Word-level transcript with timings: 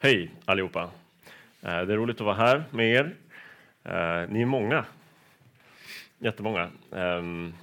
Hej 0.00 0.30
allihopa! 0.44 0.82
Eh, 1.62 1.82
det 1.82 1.92
är 1.92 1.96
roligt 1.96 2.20
att 2.20 2.26
vara 2.26 2.34
här 2.34 2.64
med 2.70 2.86
er. 2.86 3.16
Eh, 3.84 4.30
ni 4.30 4.42
är 4.42 4.46
många. 4.46 4.84
Jättemånga. 6.18 6.70
Ehm, 6.92 7.54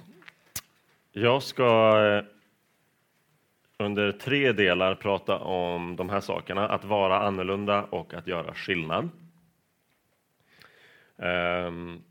jag 1.12 1.42
ska 1.42 1.98
eh, 2.06 2.24
under 3.78 4.12
tre 4.12 4.52
delar 4.52 4.94
prata 4.94 5.38
om 5.38 5.96
de 5.96 6.08
här 6.08 6.20
sakerna. 6.20 6.68
Att 6.68 6.84
vara 6.84 7.20
annorlunda 7.20 7.84
och 7.84 8.14
att 8.14 8.26
göra 8.26 8.54
skillnad. 8.54 9.08
Ehm, 11.18 12.02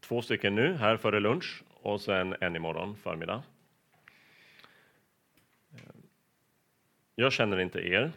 två 0.00 0.22
stycken 0.22 0.54
nu, 0.54 0.74
här 0.74 0.96
före 0.96 1.20
lunch, 1.20 1.62
och 1.82 2.00
sen 2.00 2.36
en 2.40 2.56
imorgon 2.56 2.96
förmiddag. 2.96 3.42
Ehm, 5.72 6.02
jag 7.14 7.32
känner 7.32 7.60
inte 7.60 7.80
er 7.80 8.12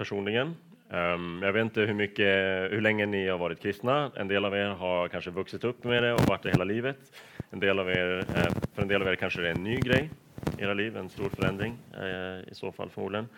personligen. 0.00 0.56
Um, 0.88 1.42
jag 1.42 1.52
vet 1.52 1.62
inte 1.62 1.80
hur, 1.80 1.94
mycket, 1.94 2.26
hur 2.72 2.80
länge 2.80 3.06
ni 3.06 3.28
har 3.28 3.38
varit 3.38 3.60
kristna. 3.60 4.10
En 4.16 4.28
del 4.28 4.44
av 4.44 4.54
er 4.54 4.68
har 4.68 5.08
kanske 5.08 5.30
vuxit 5.30 5.64
upp 5.64 5.84
med 5.84 6.02
det 6.02 6.12
och 6.12 6.20
varit 6.28 6.42
det 6.42 6.50
hela 6.50 6.64
livet. 6.64 6.96
En 7.50 7.60
del 7.60 7.78
av 7.78 7.90
er, 7.90 8.24
eh, 8.36 8.52
för 8.74 8.82
en 8.82 8.88
del 8.88 9.02
av 9.02 9.08
er 9.08 9.14
kanske 9.14 9.40
det 9.40 9.48
är 9.48 9.54
en 9.54 9.64
ny 9.64 9.76
grej 9.76 10.10
i 10.58 10.62
era 10.62 10.74
liv, 10.74 10.96
en 10.96 11.08
stor 11.08 11.28
förändring 11.28 11.76
eh, 11.94 12.50
i 12.50 12.54
så 12.54 12.72
fall 12.72 12.90
förmodligen. 12.90 13.28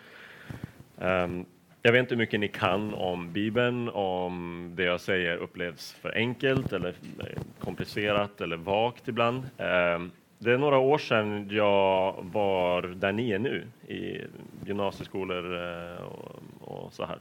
Um, 0.97 1.45
jag 1.81 1.91
vet 1.91 1.99
inte 1.99 2.15
hur 2.15 2.19
mycket 2.19 2.39
ni 2.39 2.47
kan 2.47 2.93
om 2.93 3.33
Bibeln, 3.33 3.89
om 3.89 4.71
det 4.75 4.83
jag 4.83 5.01
säger 5.01 5.37
upplevs 5.37 5.91
för 5.91 6.15
enkelt 6.15 6.73
eller 6.73 6.89
eh, 7.19 7.41
komplicerat 7.59 8.41
eller 8.41 8.57
vagt 8.57 9.07
ibland. 9.07 9.43
Ehm, 9.57 10.11
det 10.39 10.51
är 10.51 10.57
några 10.57 10.77
år 10.77 10.97
sedan 10.97 11.47
jag 11.51 12.15
var 12.33 12.81
där 12.81 13.11
ni 13.11 13.31
är 13.31 13.39
nu, 13.39 13.63
i 13.87 14.21
gymnasieskolor 14.65 15.45
och, 16.03 16.43
och 16.63 16.93
så 16.93 17.05
här. 17.05 17.19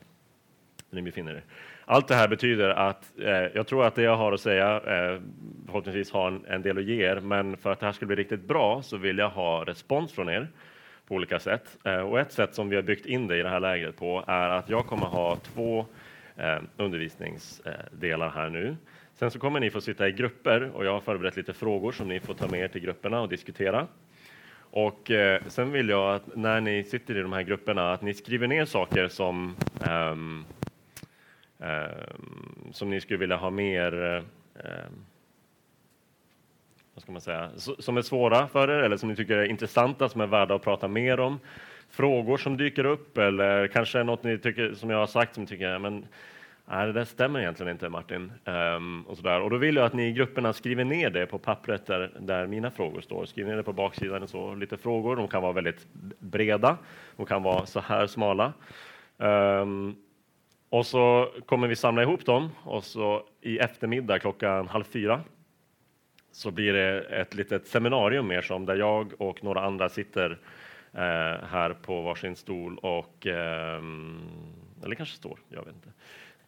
Ni 0.91 1.03
befinner 1.03 1.35
er. 1.35 1.43
Allt 1.85 2.09
det 2.09 2.15
här 2.15 2.29
betyder 2.29 2.69
att 2.69 3.13
eh, 3.19 3.31
jag 3.31 3.67
tror 3.67 3.85
att 3.85 3.95
det 3.95 4.03
jag 4.03 4.17
har 4.17 4.33
att 4.33 4.41
säga 4.41 4.77
eh, 4.77 5.21
förhoppningsvis 5.67 6.13
har 6.13 6.29
en, 6.29 6.45
en, 6.47 6.63
del 6.63 6.79
att 6.79 6.85
ge 6.85 7.05
er, 7.05 7.21
men 7.21 7.57
för 7.57 7.73
att 7.73 7.81
det 7.81 7.87
här 7.87 7.93
ska 7.93 8.07
bli 8.07 8.17
riktigt 8.17 8.45
bra 8.45 8.83
så 8.83 8.97
vill 8.97 9.19
jag 9.19 9.31
ha 9.31 9.65
respons 9.65 10.13
från 10.13 10.29
er 10.29 10.49
på 11.09 11.15
olika 11.15 11.39
sätt. 11.39 11.79
Eh, 11.85 12.01
och 12.01 12.21
ett 12.21 12.33
sätt 12.33 12.55
som 12.55 12.69
vi 12.69 12.77
har 12.77 12.83
byggt 12.83 13.07
in 13.07 13.27
det 13.27 13.39
i 13.39 13.43
det 13.43 13.49
här 13.49 13.61
lägret 13.61 13.97
på 13.97 14.25
är 14.27 14.49
att 14.49 14.69
jag 14.69 14.87
kommer 14.87 15.07
ha 15.07 15.37
två 15.37 15.87
eh, 16.37 16.59
undervisningsdelar 16.77 18.31
här 18.31 18.49
nu. 18.49 18.77
Sen 19.15 19.31
så 19.31 19.39
kommer 19.39 19.61
ni 19.61 19.71
få 19.71 19.81
sitta 19.81 20.09
i 20.09 20.13
grupper 20.13 20.71
och 20.75 20.85
jag 20.85 20.93
har 20.93 21.01
förberett 21.01 21.37
lite 21.37 21.53
frågor 21.53 21.93
som 21.93 22.09
ni 22.09 22.21
får 22.21 22.35
ta 22.35 22.49
med 22.49 22.61
er 22.61 22.69
till 22.69 22.81
grupperna 22.81 23.21
och 23.21 23.29
diskutera. 23.29 23.87
Och 24.75 25.11
eh, 25.11 25.43
sen 25.47 25.73
vill 25.73 25.89
jag 25.89 26.15
att 26.15 26.37
när 26.37 26.61
ni 26.61 26.85
sitter 26.85 27.17
i 27.17 27.23
de 27.23 27.33
här 27.33 27.43
grupperna 27.43 27.93
att 27.93 28.03
ni 28.03 28.15
skriver 28.15 28.47
ner 28.47 28.65
saker 28.65 29.09
som 29.09 29.57
um, 29.91 30.45
um, 31.59 32.73
som 32.73 32.91
ni 32.91 33.01
skulle 33.01 33.19
vilja 33.19 33.37
ha 33.37 33.51
mer 33.51 33.93
um, 34.55 35.05
vad 36.95 37.03
ska 37.03 37.13
man 37.13 37.21
säga, 37.21 37.51
som 37.79 37.97
är 37.97 38.03
svåra 38.03 38.49
för 38.49 38.71
er 38.71 38.83
eller 38.83 38.97
som 38.97 39.09
ni 39.09 39.17
tycker 39.17 39.37
är 39.37 39.45
intressanta, 39.45 40.09
som 40.09 40.21
är 40.21 40.27
värda 40.27 40.55
att 40.55 40.63
prata 40.63 40.89
mer 40.89 41.21
om. 41.21 41.41
Frågor 41.91 42.37
som 42.37 42.57
dyker 42.57 42.85
upp 42.85 43.19
eller 43.19 43.67
kanske 43.67 44.03
något 44.03 44.25
ni 44.25 44.39
tycker, 44.39 44.75
som 44.75 44.91
jag 44.91 44.99
har 44.99 45.07
sagt, 45.07 45.35
som 45.35 45.47
tycker 45.47 45.79
men 45.79 46.07
Nej, 46.73 46.87
det 46.87 46.93
där 46.93 47.05
stämmer 47.05 47.41
egentligen 47.41 47.73
inte 47.73 47.89
Martin. 47.89 48.33
Um, 48.45 49.03
och, 49.03 49.17
sådär. 49.17 49.41
och 49.41 49.51
då 49.51 49.57
vill 49.57 49.77
jag 49.77 49.85
att 49.85 49.93
ni 49.93 50.09
i 50.09 50.13
grupperna 50.13 50.53
skriver 50.53 50.85
ner 50.85 51.11
det 51.11 51.27
på 51.27 51.39
pappret 51.39 51.87
där, 51.87 52.13
där 52.21 52.47
mina 52.47 52.71
frågor 52.71 53.01
står. 53.01 53.27
Skriv 53.27 53.47
ner 53.47 53.57
det 53.57 53.63
på 53.63 53.73
baksidan, 53.73 54.29
så, 54.29 54.55
lite 54.55 54.77
frågor. 54.77 55.17
De 55.17 55.29
kan 55.29 55.43
vara 55.43 55.53
väldigt 55.53 55.87
breda, 56.19 56.79
de 57.17 57.27
kan 57.27 57.43
vara 57.43 57.67
så 57.67 57.81
här 57.81 58.07
smala. 58.07 58.53
Um, 59.17 59.97
och 60.69 60.87
så 60.87 61.33
kommer 61.47 61.69
vi 61.69 61.77
samla 61.77 62.03
ihop 62.03 62.27
dem 62.27 62.51
och 62.65 62.85
så 62.85 63.27
i 63.41 63.59
eftermiddag 63.59 64.19
klockan 64.19 64.69
halv 64.69 64.85
fyra 64.85 65.21
så 66.31 66.51
blir 66.51 66.73
det 66.73 67.01
ett 67.01 67.35
litet 67.35 67.67
seminarium 67.67 68.29
mer 68.29 68.43
som 68.43 68.67
där 68.67 68.77
jag 68.77 69.13
och 69.19 69.45
några 69.45 69.61
andra 69.61 69.89
sitter 69.89 70.31
eh, 70.93 71.47
här 71.49 71.77
på 71.83 72.03
varsin 72.03 72.37
stol 72.37 72.79
och 72.79 73.27
eh, 73.27 73.83
eller 74.85 74.95
kanske 74.95 75.17
står, 75.17 75.39
jag 75.49 75.65
vet 75.65 75.75
inte. 75.75 75.89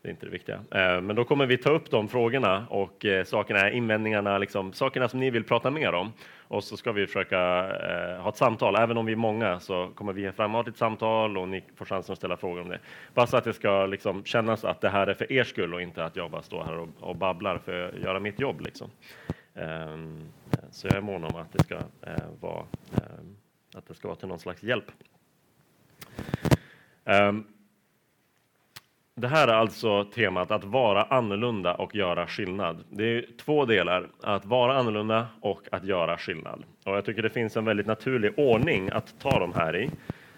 Det 0.05 0.09
är 0.09 0.11
inte 0.11 0.27
det 0.27 0.33
viktiga. 0.33 0.57
Eh, 0.57 1.01
men 1.01 1.17
då 1.17 1.25
kommer 1.25 1.47
vi 1.47 1.59
ta 1.59 1.71
upp 1.71 1.91
de 1.91 2.09
frågorna 2.09 2.67
och 2.71 3.05
eh, 3.05 3.25
sakerna, 3.25 3.71
invändningarna, 3.71 4.39
liksom, 4.39 4.73
sakerna 4.73 5.09
som 5.09 5.21
ni 5.21 5.31
vill 5.31 5.45
prata 5.45 5.71
mer 5.71 5.93
om. 5.93 6.13
Och 6.39 6.65
så 6.65 6.77
ska 6.77 6.93
vi 6.93 7.07
försöka 7.07 7.39
eh, 7.67 8.23
ha 8.23 8.29
ett 8.29 8.37
samtal. 8.37 8.77
Även 8.77 8.97
om 8.97 9.07
vi 9.07 9.13
är 9.13 9.17
många 9.17 9.61
så 9.61 9.91
kommer 9.95 10.13
vi 10.13 10.33
framåt 10.33 10.69
ett 10.69 10.77
samtal 10.77 11.39
och 11.39 11.49
ni 11.49 11.65
får 11.77 11.85
chansen 11.85 12.13
att 12.13 12.19
ställa 12.19 12.37
frågor 12.37 12.61
om 12.61 12.69
det. 12.69 12.79
Bara 13.15 13.27
så 13.27 13.37
att 13.37 13.45
det 13.45 13.53
ska 13.53 13.87
liksom, 13.87 14.25
kännas 14.25 14.65
att 14.65 14.81
det 14.81 14.89
här 14.89 15.07
är 15.07 15.15
för 15.15 15.33
er 15.33 15.45
skull 15.45 15.75
och 15.75 15.83
inte 15.83 16.05
att 16.05 16.17
jag 16.17 16.31
bara 16.31 16.43
står 16.43 16.65
här 16.65 16.79
och, 16.79 16.89
och 17.01 17.17
babblar 17.17 17.59
för 17.59 17.89
att 17.89 18.01
göra 18.01 18.21
mitt 18.21 18.41
jobb. 18.41 18.61
Liksom. 18.61 18.91
Så 20.71 20.87
jag 20.87 20.97
är 20.97 21.01
mån 21.01 21.25
om 21.25 21.37
att 21.37 21.53
det 21.53 21.65
ska 21.65 21.79
vara 22.41 22.65
att 23.75 23.87
det 23.87 23.95
ska 23.95 24.09
vara 24.09 24.17
till 24.17 24.29
någon 24.29 24.39
slags 24.39 24.63
hjälp. 24.63 24.85
Um, 27.05 27.47
det 29.15 29.29
här 29.29 29.49
är 29.49 29.53
alltså 29.53 30.05
temat 30.05 30.51
att 30.51 30.65
vara 30.65 31.03
annorlunda 31.03 31.75
och 31.75 31.95
göra 31.95 32.27
skillnad. 32.27 32.85
Det 32.91 33.05
är 33.05 33.27
två 33.37 33.65
delar, 33.65 34.09
att 34.23 34.45
vara 34.45 34.79
annorlunda 34.79 35.27
och 35.41 35.63
att 35.73 35.85
göra 35.85 36.19
skillnad. 36.19 36.65
Och 36.85 36.97
jag 36.97 37.05
tycker 37.05 37.23
det 37.23 37.31
finns 37.31 37.57
en 37.57 37.65
väldigt 37.65 37.87
naturlig 37.87 38.39
ordning 38.39 38.91
att 38.91 39.15
ta 39.21 39.39
dem 39.39 39.53
här 39.57 39.77
i, 39.77 39.91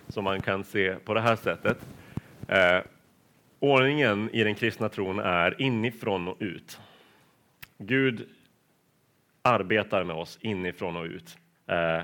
som 0.08 0.24
man 0.24 0.40
kan 0.40 0.64
se 0.64 0.94
på 0.94 1.14
det 1.14 1.20
här 1.20 1.36
sättet. 1.36 1.78
Eh, 2.48 2.78
ordningen 3.58 4.30
i 4.32 4.44
den 4.44 4.54
kristna 4.54 4.88
tron 4.88 5.18
är 5.18 5.62
inifrån 5.62 6.28
och 6.28 6.36
ut. 6.40 6.80
Gud 7.78 8.28
arbetar 9.42 10.04
med 10.04 10.16
oss 10.16 10.38
inifrån 10.40 10.96
och 10.96 11.04
ut. 11.04 11.38
Eh, 11.66 12.02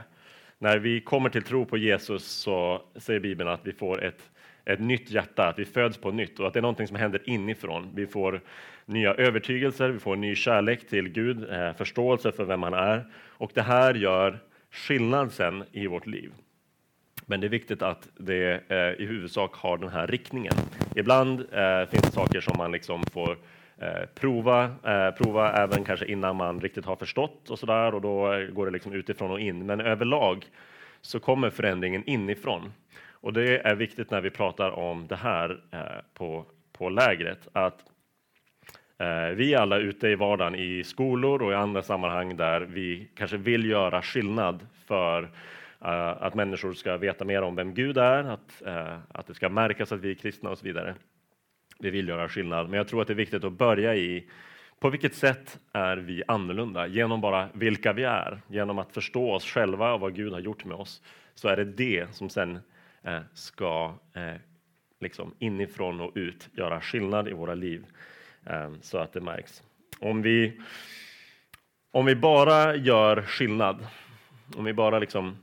när 0.59 0.79
vi 0.79 1.01
kommer 1.01 1.31
till 1.31 1.43
tro 1.43 1.65
på 1.65 1.77
Jesus 1.77 2.25
så 2.25 2.83
säger 2.97 3.21
Bibeln 3.21 3.51
att 3.51 3.67
vi 3.67 3.73
får 3.73 4.05
ett 4.05 4.32
ett 4.65 4.81
nytt 4.81 5.11
hjärta, 5.11 5.49
att 5.49 5.59
vi 5.59 5.65
föds 5.65 5.99
på 5.99 6.11
nytt 6.11 6.41
och 6.41 6.47
att 6.47 6.53
det 6.53 6.61
är 6.61 6.63
någonting 6.63 6.87
som 6.87 6.97
händer 6.97 7.23
inifrån. 7.25 7.91
Vi 7.95 8.07
får 8.07 8.41
nya 8.87 9.15
övertygelser, 9.15 9.89
vi 9.89 9.99
får 9.99 10.17
ny 10.17 10.35
kärlek 10.35 10.89
till 10.89 11.09
Gud, 11.09 11.51
eh, 11.51 11.73
förståelse 11.73 12.33
för 12.33 12.45
vem 12.45 12.63
han 12.63 12.75
är 12.75 13.05
och 13.29 13.51
det 13.55 13.63
här 13.63 13.95
gör 13.95 14.39
skillnad 14.71 15.33
sen 15.33 15.65
i 15.73 15.87
vårt 15.87 16.07
liv. 16.07 16.33
Men 17.27 17.41
det 17.41 17.47
är 17.47 17.49
viktigt 17.49 17.83
att 17.83 18.09
det 18.17 18.71
eh, 18.71 19.03
i 19.03 19.07
huvudsak 19.07 19.55
har 19.55 19.79
den 19.79 19.89
här 19.89 20.07
riktningen. 20.07 20.55
Ibland 20.97 21.41
eh, 21.41 21.89
finns 21.91 22.03
det 22.03 22.13
saker 22.13 22.41
som 22.41 22.57
man 22.57 22.73
liksom 22.73 23.03
får 23.13 23.39
eh, 23.79 24.07
prova, 24.15 24.65
eh, 24.65 25.11
prova 25.11 25.53
även 25.53 25.85
kanske 25.85 26.07
innan 26.07 26.37
man 26.37 26.61
riktigt 26.61 26.85
har 26.85 26.97
förstått 26.97 27.51
och 27.51 27.59
så 27.59 27.67
där 27.67 27.95
och 27.95 28.01
då 28.01 28.47
går 28.53 28.67
det 28.67 28.73
liksom 28.73 28.93
utifrån 28.93 29.31
och 29.31 29.41
in. 29.41 29.67
Men 29.67 29.81
överlag 29.81 30.45
så 31.01 31.21
kommer 31.21 31.51
förändringen 31.51 32.03
inifrån. 32.07 32.73
Och 33.23 33.33
det 33.33 33.67
är 33.67 33.75
viktigt 33.75 34.11
när 34.11 34.21
vi 34.21 34.31
pratar 34.31 34.71
om 34.71 35.07
det 35.07 35.17
här 35.17 35.61
eh, 35.71 35.81
på, 36.15 36.45
på 36.73 36.89
lägret, 36.89 37.49
att 37.53 37.85
eh, 38.99 39.29
vi 39.37 39.55
är 39.55 39.59
alla 39.59 39.79
ute 39.79 40.09
i 40.09 40.15
vardagen 40.15 40.55
i 40.55 40.85
skolor 40.85 41.43
och 41.43 41.53
i 41.53 41.55
andra 41.55 41.83
sammanhang 41.83 42.37
där 42.37 42.61
vi 42.61 43.09
kanske 43.15 43.37
vill 43.37 43.71
göra 43.71 44.03
skillnad 44.03 44.67
för 44.87 45.23
eh, 45.85 46.23
att 46.23 46.35
människor 46.35 46.73
ska 46.73 46.97
veta 46.97 47.25
mer 47.25 47.43
om 47.43 47.57
vem 47.57 47.75
Gud 47.75 47.99
är, 47.99 48.25
att, 48.25 48.63
att 49.09 49.27
det 49.27 49.35
ska 49.35 49.49
märkas 49.49 49.93
att 49.93 50.01
vi 50.01 50.11
är 50.11 50.15
kristna 50.15 50.51
och 50.51 50.59
så 50.59 50.65
vidare. 50.65 50.95
Vi 51.79 51.91
vill 51.91 52.09
göra 52.09 52.29
skillnad, 52.29 52.69
men 52.69 52.77
jag 52.77 52.89
tror 52.89 53.03
att 53.03 53.07
det 53.09 53.15
är 53.15 53.25
viktigt 53.25 53.45
att 53.45 53.53
börja 53.53 53.95
i 53.95 54.31
på 54.81 54.91
vilket 54.91 55.15
sätt 55.15 55.61
är 55.73 55.97
vi 55.97 56.23
annorlunda? 56.29 56.87
Genom 56.87 57.21
bara 57.21 57.49
vilka 57.53 57.93
vi 57.93 58.05
är, 58.05 58.41
genom 58.49 58.79
att 58.79 58.93
förstå 58.93 59.33
oss 59.33 59.45
själva 59.45 59.93
och 59.93 60.01
vad 60.01 60.15
Gud 60.15 60.33
har 60.33 60.41
gjort 60.41 60.65
med 60.65 60.77
oss, 60.77 61.03
så 61.35 61.49
är 61.49 61.57
det 61.57 61.65
det 61.65 62.15
som 62.15 62.29
sen 62.29 62.59
Eh, 63.05 63.21
ska 63.35 63.95
eh, 64.15 64.35
liksom 65.01 65.35
inifrån 65.39 66.01
och 66.01 66.13
ut 66.15 66.49
göra 66.53 66.81
skillnad 66.81 67.29
i 67.29 67.33
våra 67.33 67.55
liv 67.55 67.85
eh, 68.47 68.71
så 68.81 68.99
att 68.99 69.13
det 69.13 69.21
märks. 69.21 69.63
Om 69.99 70.23
vi, 70.23 70.61
om 71.91 72.05
vi 72.05 72.17
bara 72.17 72.77
gör 72.77 73.23
skillnad, 73.23 73.87
om 74.57 74.65
vi 74.65 74.73
bara 74.73 74.99
liksom 74.99 75.37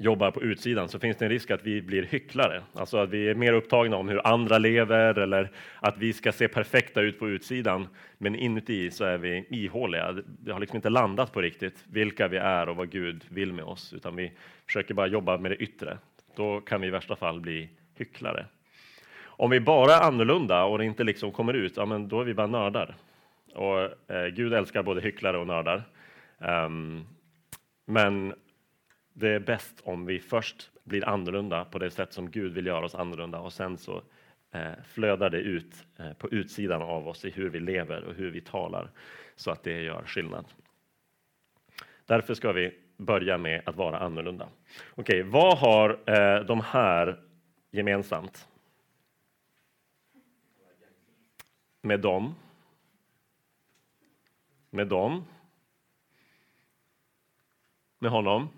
jobbar 0.00 0.30
på 0.30 0.42
utsidan 0.42 0.88
så 0.88 0.98
finns 0.98 1.16
det 1.16 1.24
en 1.24 1.30
risk 1.30 1.50
att 1.50 1.66
vi 1.66 1.82
blir 1.82 2.02
hycklare. 2.02 2.62
Alltså 2.74 2.98
att 2.98 3.10
vi 3.10 3.28
är 3.28 3.34
mer 3.34 3.52
upptagna 3.52 3.96
om 3.96 4.08
hur 4.08 4.26
andra 4.26 4.58
lever 4.58 5.18
eller 5.18 5.50
att 5.80 5.98
vi 5.98 6.12
ska 6.12 6.32
se 6.32 6.48
perfekta 6.48 7.00
ut 7.00 7.18
på 7.18 7.28
utsidan. 7.28 7.88
Men 8.18 8.34
inuti 8.34 8.90
så 8.90 9.04
är 9.04 9.18
vi 9.18 9.46
ihåliga. 9.50 10.12
Det 10.26 10.52
har 10.52 10.60
liksom 10.60 10.76
inte 10.76 10.88
landat 10.88 11.32
på 11.32 11.40
riktigt 11.40 11.84
vilka 11.90 12.28
vi 12.28 12.36
är 12.36 12.68
och 12.68 12.76
vad 12.76 12.90
Gud 12.90 13.24
vill 13.28 13.52
med 13.52 13.64
oss, 13.64 13.92
utan 13.92 14.16
vi 14.16 14.32
försöker 14.66 14.94
bara 14.94 15.06
jobba 15.06 15.38
med 15.38 15.50
det 15.50 15.56
yttre 15.56 15.98
då 16.40 16.60
kan 16.60 16.80
vi 16.80 16.86
i 16.86 16.90
värsta 16.90 17.16
fall 17.16 17.40
bli 17.40 17.68
hycklare. 17.94 18.46
Om 19.24 19.50
vi 19.50 19.60
bara 19.60 19.92
är 19.92 20.02
annorlunda 20.02 20.64
och 20.64 20.78
det 20.78 20.84
inte 20.84 21.04
liksom 21.04 21.32
kommer 21.32 21.54
ut, 21.54 21.76
ja, 21.76 21.86
men 21.86 22.08
då 22.08 22.20
är 22.20 22.24
vi 22.24 22.34
bara 22.34 22.46
nördar. 22.46 22.96
Och 23.54 24.10
eh, 24.10 24.26
Gud 24.26 24.52
älskar 24.52 24.82
både 24.82 25.00
hycklare 25.00 25.38
och 25.38 25.46
nördar. 25.46 25.82
Um, 26.38 27.06
men 27.86 28.34
det 29.12 29.28
är 29.28 29.40
bäst 29.40 29.80
om 29.84 30.06
vi 30.06 30.20
först 30.20 30.70
blir 30.84 31.08
annorlunda 31.08 31.64
på 31.64 31.78
det 31.78 31.90
sätt 31.90 32.12
som 32.12 32.30
Gud 32.30 32.52
vill 32.52 32.66
göra 32.66 32.84
oss 32.84 32.94
annorlunda 32.94 33.38
och 33.38 33.52
sen 33.52 33.78
så 33.78 34.02
eh, 34.52 34.72
flödar 34.84 35.30
det 35.30 35.40
ut 35.40 35.74
eh, 35.98 36.12
på 36.12 36.28
utsidan 36.28 36.82
av 36.82 37.08
oss 37.08 37.24
i 37.24 37.30
hur 37.30 37.48
vi 37.48 37.60
lever 37.60 38.04
och 38.04 38.14
hur 38.14 38.30
vi 38.30 38.40
talar 38.40 38.90
så 39.36 39.50
att 39.50 39.62
det 39.62 39.82
gör 39.82 40.02
skillnad. 40.06 40.44
Därför 42.06 42.34
ska 42.34 42.52
vi 42.52 42.72
börja 43.00 43.38
med 43.38 43.62
att 43.66 43.76
vara 43.76 43.98
annorlunda. 43.98 44.48
Okej, 44.94 45.22
vad 45.22 45.58
har 45.58 46.00
eh, 46.06 46.44
de 46.44 46.60
här 46.60 47.22
gemensamt? 47.70 48.48
Med 51.80 52.00
dem? 52.00 52.34
Med 54.70 54.86
dem? 54.86 55.24
Med 57.98 58.10
honom? 58.10 58.48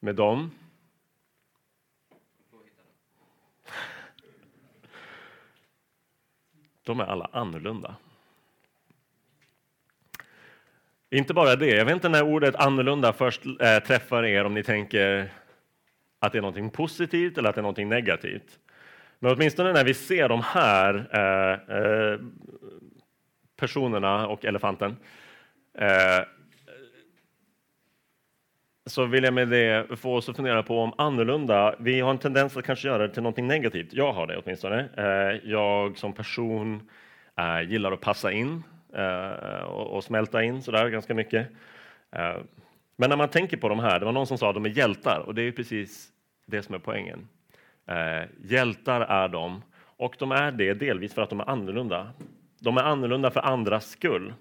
Med 0.00 0.14
dem? 0.14 0.50
De 6.82 7.00
är 7.00 7.04
alla 7.04 7.24
annorlunda. 7.32 7.96
Inte 11.10 11.34
bara 11.34 11.56
det, 11.56 11.66
jag 11.66 11.84
vet 11.84 11.94
inte 11.94 12.08
när 12.08 12.22
ordet 12.22 12.56
annorlunda 12.56 13.12
först 13.12 13.42
äh, 13.46 13.78
träffar 13.78 14.24
er 14.24 14.44
om 14.44 14.54
ni 14.54 14.62
tänker 14.62 15.32
att 16.20 16.32
det 16.32 16.38
är 16.38 16.42
något 16.42 16.72
positivt 16.72 17.38
eller 17.38 17.48
att 17.48 17.54
det 17.54 17.60
är 17.60 17.62
något 17.62 17.78
negativt. 17.78 18.58
Men 19.18 19.32
åtminstone 19.32 19.72
när 19.72 19.84
vi 19.84 19.94
ser 19.94 20.28
de 20.28 20.42
här 20.44 21.08
äh, 21.12 21.76
äh, 21.76 22.18
personerna 23.56 24.28
och 24.28 24.44
elefanten 24.44 24.96
så 28.86 29.04
vill 29.04 29.24
jag 29.24 29.34
med 29.34 29.48
det 29.48 29.98
få 29.98 30.14
oss 30.14 30.28
att 30.28 30.36
fundera 30.36 30.62
på 30.62 30.80
om 30.80 30.92
annorlunda, 30.98 31.74
vi 31.78 32.00
har 32.00 32.10
en 32.10 32.18
tendens 32.18 32.56
att 32.56 32.64
kanske 32.64 32.88
göra 32.88 33.06
det 33.06 33.14
till 33.14 33.22
något 33.22 33.36
negativt. 33.36 33.92
Jag 33.92 34.12
har 34.12 34.26
det 34.26 34.36
åtminstone. 34.36 34.88
Jag 35.44 35.98
som 35.98 36.12
person 36.12 36.90
gillar 37.66 37.92
att 37.92 38.00
passa 38.00 38.32
in 38.32 38.62
Eh, 38.94 39.62
och, 39.62 39.96
och 39.96 40.04
smälta 40.04 40.42
in 40.42 40.62
sådär 40.62 40.88
ganska 40.88 41.14
mycket. 41.14 41.48
Eh, 42.10 42.36
men 42.96 43.10
när 43.10 43.16
man 43.16 43.28
tänker 43.28 43.56
på 43.56 43.68
de 43.68 43.78
här, 43.78 43.98
det 43.98 44.04
var 44.04 44.12
någon 44.12 44.26
som 44.26 44.38
sa 44.38 44.48
att 44.48 44.54
de 44.54 44.64
är 44.64 44.70
hjältar 44.70 45.20
och 45.20 45.34
det 45.34 45.42
är 45.42 45.52
precis 45.52 46.08
det 46.46 46.62
som 46.62 46.74
är 46.74 46.78
poängen. 46.78 47.28
Eh, 47.86 48.28
hjältar 48.42 49.00
är 49.00 49.28
de 49.28 49.62
och 49.80 50.16
de 50.18 50.32
är 50.32 50.52
det 50.52 50.74
delvis 50.74 51.14
för 51.14 51.22
att 51.22 51.30
de 51.30 51.40
är 51.40 51.50
annorlunda. 51.50 52.10
De 52.60 52.76
är 52.76 52.82
annorlunda 52.82 53.30
för 53.30 53.40
andras 53.40 53.90
skull. 53.90 54.34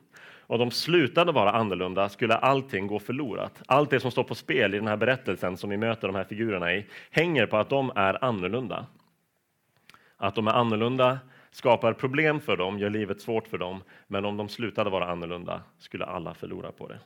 Om 0.49 0.59
de 0.59 0.71
slutade 0.71 1.31
vara 1.31 1.51
annorlunda 1.51 2.09
skulle 2.09 2.35
allting 2.35 2.87
gå 2.87 2.99
förlorat. 2.99 3.61
Allt 3.65 3.89
det 3.89 3.99
som 3.99 4.11
står 4.11 4.23
på 4.23 4.35
spel 4.35 4.73
i 4.73 4.77
den 4.77 4.87
här 4.87 4.97
berättelsen 4.97 5.57
som 5.57 5.69
vi 5.69 5.77
möter 5.77 6.07
de 6.07 6.15
här 6.15 6.23
figurerna 6.23 6.73
i 6.73 6.85
hänger 7.11 7.45
på 7.45 7.57
att 7.57 7.69
de 7.69 7.91
är 7.95 8.23
annorlunda. 8.23 8.85
Att 10.17 10.35
de 10.35 10.47
är 10.47 10.51
annorlunda 10.51 11.19
skapar 11.51 11.93
problem 11.93 12.39
för 12.39 12.57
dem, 12.57 12.79
gör 12.79 12.89
livet 12.89 13.21
svårt 13.21 13.47
för 13.47 13.57
dem. 13.57 13.83
Men 14.07 14.25
om 14.25 14.37
de 14.37 14.49
slutade 14.49 14.89
vara 14.89 15.11
annorlunda 15.11 15.61
skulle 15.77 16.05
alla 16.05 16.33
förlora 16.33 16.71
på 16.71 16.87
det. 16.87 16.99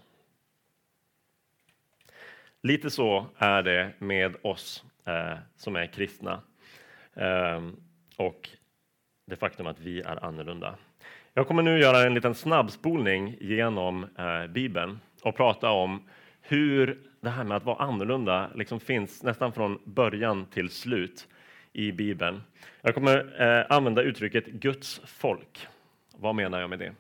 Lite 2.63 2.89
så 2.89 3.25
är 3.37 3.63
det 3.63 3.91
med 3.99 4.35
oss 4.41 4.83
eh, 5.05 5.37
som 5.55 5.75
är 5.75 5.85
kristna 5.85 6.41
eh, 7.13 7.61
och 8.17 8.49
det 9.25 9.35
faktum 9.35 9.67
att 9.67 9.79
vi 9.79 10.01
är 10.01 10.25
annorlunda. 10.25 10.75
Jag 11.33 11.47
kommer 11.47 11.63
nu 11.63 11.79
göra 11.79 12.03
en 12.07 12.13
liten 12.13 12.35
snabbspolning 12.35 13.37
genom 13.39 14.03
eh, 14.17 14.47
Bibeln 14.47 14.99
och 15.23 15.35
prata 15.35 15.69
om 15.69 16.01
hur 16.41 17.01
det 17.21 17.29
här 17.29 17.43
med 17.43 17.57
att 17.57 17.65
vara 17.65 17.83
annorlunda 17.83 18.49
liksom 18.55 18.79
finns 18.79 19.23
nästan 19.23 19.53
från 19.53 19.79
början 19.85 20.45
till 20.45 20.69
slut 20.69 21.27
i 21.73 21.91
Bibeln. 21.91 22.41
Jag 22.81 22.93
kommer 22.93 23.41
eh, 23.41 23.65
använda 23.69 24.01
uttrycket 24.01 24.47
Guds 24.47 25.01
folk. 25.05 25.67
Vad 26.17 26.35
menar 26.35 26.61
jag 26.61 26.69
med 26.69 26.79
det? 26.79 26.93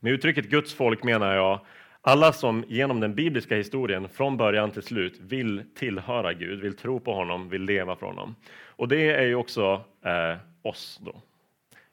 Med 0.00 0.12
uttrycket 0.12 0.48
Guds 0.48 0.74
folk 0.74 1.02
menar 1.02 1.34
jag 1.34 1.60
alla 2.00 2.32
som 2.32 2.64
genom 2.68 3.00
den 3.00 3.14
bibliska 3.14 3.56
historien 3.56 4.08
från 4.08 4.36
början 4.36 4.70
till 4.70 4.82
slut 4.82 5.20
vill 5.20 5.64
tillhöra 5.74 6.32
Gud, 6.32 6.60
vill 6.60 6.76
tro 6.76 7.00
på 7.00 7.14
honom, 7.14 7.48
vill 7.48 7.62
leva 7.62 7.96
för 7.96 8.06
honom. 8.06 8.34
Och 8.66 8.88
det 8.88 9.10
är 9.10 9.26
ju 9.26 9.34
också 9.34 9.84
eh, 10.04 10.36
oss 10.62 11.00
då. 11.04 11.22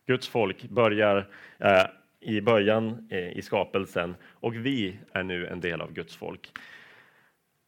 Guds 0.08 0.28
folk 0.28 0.64
börjar 0.64 1.30
eh, 1.60 1.86
i 2.20 2.42
början 2.42 3.08
eh, 3.12 3.38
i 3.38 3.42
skapelsen 3.42 4.16
och 4.24 4.56
vi 4.56 5.00
är 5.14 5.24
nu 5.24 5.48
en 5.48 5.60
del 5.60 5.82
av 5.82 5.94
Guds 5.94 6.16
folk. 6.16 6.52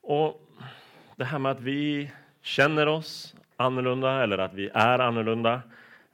Och 0.02 0.42
det 1.16 1.26
här 1.26 1.40
med 1.40 1.52
att 1.52 1.62
vi 1.62 2.12
känner 2.42 2.88
oss 2.88 3.36
annorlunda 3.58 4.24
eller 4.24 4.38
att 4.38 4.54
vi 4.54 4.70
är 4.74 5.00
annorlunda. 5.00 5.62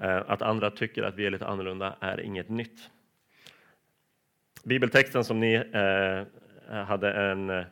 Eh, 0.02 0.22
att 0.28 0.42
andra 0.42 0.72
tycker 0.72 1.04
att 1.04 1.16
vi 1.16 1.26
är 1.26 1.32
lite 1.32 1.48
annorlunda 1.48 1.96
är 2.00 2.22
inget 2.22 2.50
nytt. 2.50 2.90
Bibeltexten 4.64 5.24
som 5.24 5.40
ni 5.40 5.54
eh, 5.54 6.84
hade 6.84 7.14
en, 7.14 7.50
eh, 7.50 7.64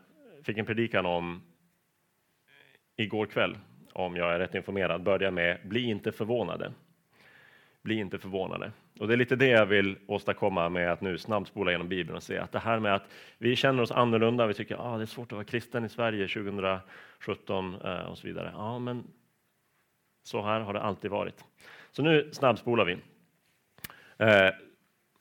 fick 0.43 0.57
en 0.57 0.65
predikan 0.65 1.05
om 1.05 1.41
igår 2.95 3.25
kväll, 3.25 3.57
om 3.93 4.15
jag 4.15 4.33
är 4.33 4.39
rätt 4.39 4.55
informerad, 4.55 5.03
börjar 5.03 5.31
med 5.31 5.57
Bli 5.63 5.83
inte 5.83 6.11
förvånade. 6.11 6.71
Bli 7.81 7.95
inte 7.95 8.17
förvånade. 8.17 8.71
Och 8.99 9.07
Det 9.07 9.13
är 9.13 9.17
lite 9.17 9.35
det 9.35 9.47
jag 9.47 9.65
vill 9.65 9.97
åstadkomma 10.07 10.69
med 10.69 10.91
att 10.91 11.01
nu 11.01 11.17
snabbspola 11.17 11.71
genom 11.71 11.89
Bibeln 11.89 12.15
och 12.15 12.23
se 12.23 12.37
att 12.37 12.51
det 12.51 12.59
här 12.59 12.79
med 12.79 12.95
att 12.95 13.09
vi 13.37 13.55
känner 13.55 13.83
oss 13.83 13.91
annorlunda, 13.91 14.47
vi 14.47 14.53
tycker 14.53 14.75
att 14.75 14.81
ah, 14.81 14.97
det 14.97 15.03
är 15.03 15.05
svårt 15.05 15.31
att 15.31 15.35
vara 15.35 15.43
kristen 15.43 15.85
i 15.85 15.89
Sverige 15.89 16.27
2017 16.27 17.75
och 17.75 18.17
så 18.17 18.27
vidare. 18.27 18.51
Ja, 18.53 18.79
men 18.79 19.03
så 20.29 20.41
här 20.41 20.59
har 20.59 20.73
det 20.73 20.81
alltid 20.81 21.11
varit. 21.11 21.45
Så 21.91 22.01
nu 22.03 22.29
snabbspolar 22.31 22.85
vi. 22.85 22.97
Eh, 24.17 24.53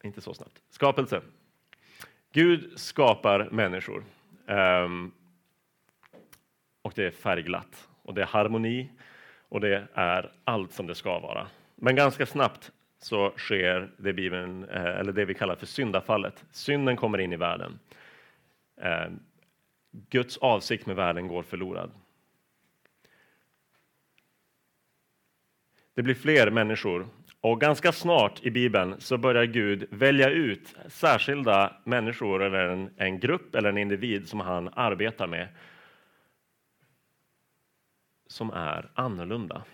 inte 0.02 0.20
så 0.20 0.34
snabbt. 0.34 0.62
Skapelse. 0.70 1.20
Gud 2.32 2.80
skapar 2.80 3.48
människor. 3.50 4.04
Eh, 4.46 4.88
och 6.82 6.92
det 6.94 7.04
är 7.04 7.10
färgglatt. 7.10 7.88
Och 8.02 8.14
det 8.14 8.22
är 8.22 8.26
harmoni. 8.26 8.90
Och 9.48 9.60
det 9.60 9.86
är 9.94 10.32
allt 10.44 10.72
som 10.72 10.86
det 10.86 10.94
ska 10.94 11.18
vara. 11.18 11.46
Men 11.74 11.96
ganska 11.96 12.26
snabbt 12.26 12.72
så 12.98 13.32
sker 13.36 13.90
det, 13.96 14.12
Bibeln, 14.12 14.64
eh, 14.64 14.98
eller 14.98 15.12
det 15.12 15.24
vi 15.24 15.34
kallar 15.34 15.56
för 15.56 15.66
syndafallet. 15.66 16.44
Synden 16.50 16.96
kommer 16.96 17.18
in 17.18 17.32
i 17.32 17.36
världen. 17.36 17.78
Eh, 18.80 19.10
Guds 19.90 20.36
avsikt 20.36 20.86
med 20.86 20.96
världen 20.96 21.28
går 21.28 21.42
förlorad. 21.42 21.90
Det 25.98 26.02
blir 26.02 26.14
fler 26.14 26.50
människor. 26.50 27.08
Och 27.40 27.60
ganska 27.60 27.92
snart 27.92 28.46
i 28.46 28.50
Bibeln 28.50 29.00
så 29.00 29.18
börjar 29.18 29.44
Gud 29.44 29.86
välja 29.90 30.30
ut 30.30 30.76
särskilda 30.88 31.76
människor 31.84 32.42
eller 32.42 32.68
en, 32.68 32.90
en 32.96 33.20
grupp 33.20 33.54
eller 33.54 33.68
en 33.68 33.78
individ 33.78 34.28
som 34.28 34.40
han 34.40 34.68
arbetar 34.74 35.26
med 35.26 35.48
som 38.26 38.50
är 38.50 38.90
annorlunda. 38.94 39.64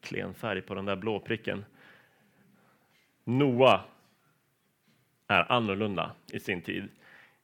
Klen 0.00 0.34
färg 0.34 0.62
på 0.62 0.74
den 0.74 0.84
där 0.84 0.96
blå 0.96 1.20
pricken. 1.20 1.64
Noa 3.24 3.80
är 5.26 5.52
annorlunda 5.52 6.12
i 6.32 6.40
sin 6.40 6.62
tid. 6.62 6.88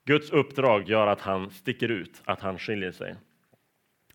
Guds 0.03 0.29
uppdrag 0.29 0.89
gör 0.89 1.07
att 1.07 1.21
han 1.21 1.49
sticker 1.49 1.89
ut, 1.89 2.21
att 2.25 2.41
han 2.41 2.59
skiljer 2.59 2.91
sig. 2.91 3.15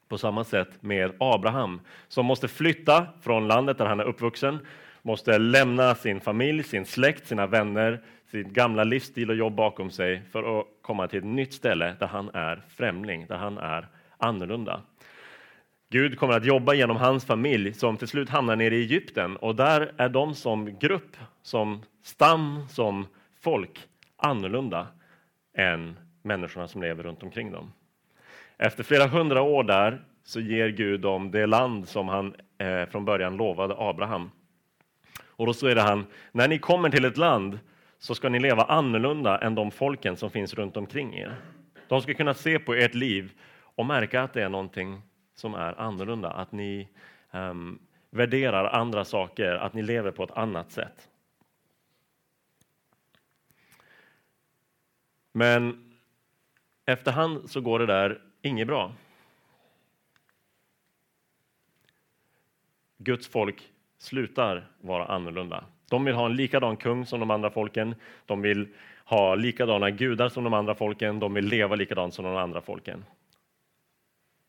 På 0.09 0.19
samma 0.19 0.45
sätt 0.45 0.83
med 0.83 1.13
Abraham 1.19 1.81
som 2.09 2.27
måste 2.27 2.49
flytta 2.49 3.07
från 3.21 3.49
landet 3.49 3.79
där 3.79 3.87
han 3.87 4.01
är 4.01 4.05
uppvuxen, 4.05 4.59
måste 5.03 5.39
lämna 5.39 5.95
sin 5.95 6.21
familj, 6.21 6.63
sin 6.63 6.87
släkt, 6.87 7.27
sina 7.27 7.47
vänner, 7.47 8.03
sin 8.31 8.53
gamla 8.53 8.85
livsstil 8.85 9.31
och 9.31 9.37
jobb 9.37 9.55
bakom 9.55 9.91
sig 9.91 10.23
för 10.33 10.61
att 10.61 10.67
komma 10.83 11.09
till 11.09 11.19
ett 11.19 11.25
nytt 11.25 11.53
ställe 11.53 11.97
där 12.01 12.07
han 12.07 12.31
är 12.35 12.63
främling, 12.69 13.27
där 13.27 13.37
han 13.37 13.59
är 13.59 13.89
annorlunda. 14.19 14.81
Gud 15.91 16.19
kommer 16.19 16.35
att 16.35 16.45
jobba 16.45 16.75
genom 16.75 16.97
hans 16.97 17.25
familj 17.25 17.75
som 17.75 17.97
till 17.97 18.09
slut 18.09 18.29
hamnar 18.29 18.57
nere 18.57 18.77
i 18.77 18.81
Egypten 18.81 19.37
och 19.37 19.57
där 19.57 19.93
är 19.97 20.09
de 20.09 20.35
som 20.35 20.79
grupp, 20.79 21.17
som 21.43 21.83
stam, 22.03 22.69
som 22.69 23.07
folk 23.41 23.89
annorlunda 24.17 24.87
än 25.57 25.97
människorna 26.23 26.69
som 26.69 26.83
lever 26.83 27.03
runt 27.03 27.23
omkring 27.23 27.53
dem. 27.53 27.73
Efter 28.59 28.83
flera 28.83 29.07
hundra 29.07 29.43
år 29.43 29.65
där 29.65 30.05
så 30.23 30.41
ger 30.41 30.69
Gud 30.69 31.01
dem 31.01 31.31
det 31.31 31.47
land 31.47 31.89
som 31.89 32.09
han 32.09 32.35
eh, 32.59 32.87
från 32.87 33.05
början 33.05 33.37
lovade 33.37 33.75
Abraham. 33.79 34.31
Och 35.25 35.47
då 35.47 35.55
säger 35.55 35.77
han, 35.77 36.07
när 36.33 36.49
ni 36.49 36.59
kommer 36.59 36.91
till 36.91 37.05
ett 37.05 37.17
land 37.17 37.59
så 37.99 38.15
ska 38.15 38.29
ni 38.29 38.39
leva 38.39 38.63
annorlunda 38.63 39.39
än 39.39 39.55
de 39.55 39.71
folken 39.71 40.17
som 40.17 40.31
finns 40.31 40.55
runt 40.55 40.77
omkring 40.77 41.15
er. 41.15 41.37
De 41.89 42.03
ska 42.03 42.15
kunna 42.15 42.35
se 42.35 42.59
på 42.59 42.75
ert 42.75 42.95
liv 42.95 43.33
och 43.61 43.87
märka 43.87 44.23
att 44.23 44.33
det 44.33 44.43
är 44.43 44.49
någonting 44.49 45.03
som 45.35 45.55
är 45.55 45.81
annorlunda, 45.81 46.31
att 46.31 46.53
ni 46.53 46.89
um, 47.31 47.79
värderar 48.11 48.65
andra 48.65 49.05
saker, 49.05 49.55
att 49.55 49.75
ni 49.75 49.83
lever 49.83 50.11
på 50.11 50.25
ett 50.25 50.31
annat 50.31 50.71
sätt. 50.71 51.09
Men 55.33 55.93
efterhand 56.87 57.51
så 57.51 57.61
går 57.61 57.79
det 57.79 57.87
där 57.87 58.21
inget 58.47 58.67
bra. 58.67 58.93
Guds 62.99 63.29
folk 63.29 63.71
slutar 63.99 64.67
vara 64.81 65.07
annorlunda. 65.07 65.65
De 65.91 66.05
vill 66.05 66.15
ha 66.15 66.27
en 66.27 66.37
likadan 66.37 66.77
kung 66.77 67.07
som 67.07 67.21
de 67.21 67.31
andra 67.31 67.51
folken. 67.51 67.95
De 68.27 68.43
vill 68.43 68.69
ha 69.05 69.35
likadana 69.35 69.91
gudar 69.91 70.29
som 70.29 70.45
de 70.45 70.55
andra 70.55 70.75
folken. 70.75 71.19
De 71.19 71.35
vill 71.35 71.45
leva 71.45 71.77
likadant 71.77 72.15
som 72.15 72.25
de 72.25 72.37
andra 72.37 72.61
folken. 72.61 73.05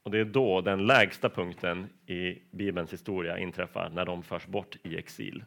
Och 0.03 0.11
det 0.11 0.19
är 0.19 0.25
då 0.25 0.61
den 0.61 0.85
lägsta 0.85 1.29
punkten 1.29 1.89
i 2.05 2.41
Bibelns 2.51 2.93
historia 2.93 3.37
inträffar, 3.37 3.89
när 3.89 4.05
de 4.05 4.23
förs 4.23 4.45
bort 4.45 4.75
i 4.83 4.97
exil. 4.97 5.43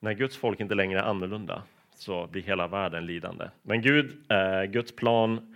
När 0.00 0.12
Guds 0.12 0.36
folk 0.36 0.60
inte 0.60 0.74
längre 0.74 0.98
är 0.98 1.04
annorlunda 1.04 1.62
så 1.94 2.26
blir 2.26 2.42
hela 2.42 2.68
världen 2.68 3.06
lidande. 3.06 3.44
Men 3.62 3.82
Gud, 3.82 4.32
eh, 4.32 4.62
Guds 4.62 4.96
plan 4.96 5.54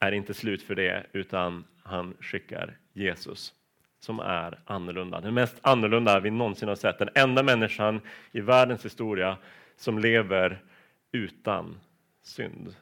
är 0.00 0.12
inte 0.12 0.34
slut 0.34 0.62
för 0.62 0.74
det, 0.74 1.06
utan 1.12 1.64
han 1.82 2.14
skickar 2.20 2.78
Jesus 2.92 3.54
som 4.00 4.20
är 4.20 4.58
annorlunda. 4.64 5.20
Den 5.20 5.34
mest 5.34 5.58
annorlunda 5.62 6.20
vi 6.20 6.30
någonsin 6.30 6.68
har 6.68 6.76
sett. 6.76 6.98
Den 6.98 7.08
enda 7.14 7.42
människan 7.42 8.00
i 8.32 8.40
världens 8.40 8.84
historia 8.84 9.36
som 9.76 9.98
lever 9.98 10.62
utan 11.12 11.80
synd. 12.22 12.74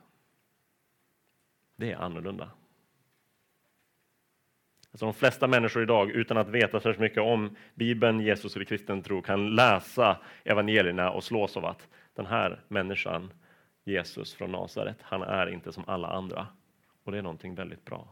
Det 1.77 1.93
är 1.93 1.97
annorlunda. 1.97 2.51
Alltså 4.93 5.05
de 5.05 5.15
flesta 5.15 5.47
människor 5.47 5.83
idag, 5.83 6.11
utan 6.11 6.37
att 6.37 6.49
veta 6.49 6.81
så 6.81 6.95
mycket 6.99 7.23
om 7.23 7.57
Bibeln, 7.75 8.21
Jesus 8.21 8.57
och 8.57 8.67
kristen 8.67 9.03
tro, 9.03 9.23
kan 9.23 9.55
läsa 9.55 10.17
evangelierna 10.45 11.11
och 11.11 11.25
slås 11.25 11.57
av 11.57 11.65
att 11.65 11.89
den 12.15 12.27
här 12.27 12.61
människan, 12.69 13.33
Jesus 13.85 14.35
från 14.35 14.53
Nasaret, 14.53 14.97
han 15.03 15.23
är 15.23 15.47
inte 15.47 15.73
som 15.73 15.85
alla 15.87 16.09
andra. 16.09 16.47
Och 17.09 17.13
det 17.13 17.19
är 17.19 17.23
någonting 17.23 17.55
väldigt 17.55 17.85
bra. 17.85 18.09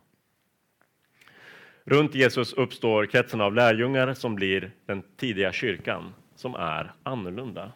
Runt 1.85 2.15
Jesus 2.15 2.53
uppstår 2.53 3.07
kretsen 3.07 3.41
av 3.41 3.55
lärjungar 3.55 4.15
som 4.15 4.35
blir 4.35 4.71
den 4.87 5.03
tidiga 5.17 5.53
kyrkan, 5.53 6.15
som 6.35 6.55
är 6.55 6.93
annorlunda. 7.03 7.73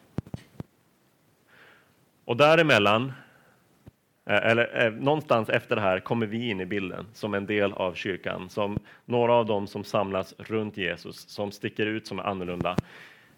Och 2.25 2.37
däremellan, 2.37 3.13
eh, 4.25 4.35
eller 4.35 4.85
eh, 4.85 4.93
någonstans 4.93 5.49
efter 5.49 5.75
det 5.75 5.81
här, 5.81 5.99
kommer 5.99 6.25
vi 6.25 6.49
in 6.49 6.61
i 6.61 6.65
bilden 6.65 7.05
som 7.13 7.33
en 7.33 7.45
del 7.45 7.73
av 7.73 7.93
kyrkan, 7.93 8.49
som 8.49 8.79
några 9.05 9.33
av 9.33 9.45
dem 9.45 9.67
som 9.67 9.83
samlas 9.83 10.33
runt 10.37 10.77
Jesus, 10.77 11.29
som 11.29 11.51
sticker 11.51 11.85
ut 11.85 12.07
som 12.07 12.19
är 12.19 12.23
annorlunda. 12.23 12.75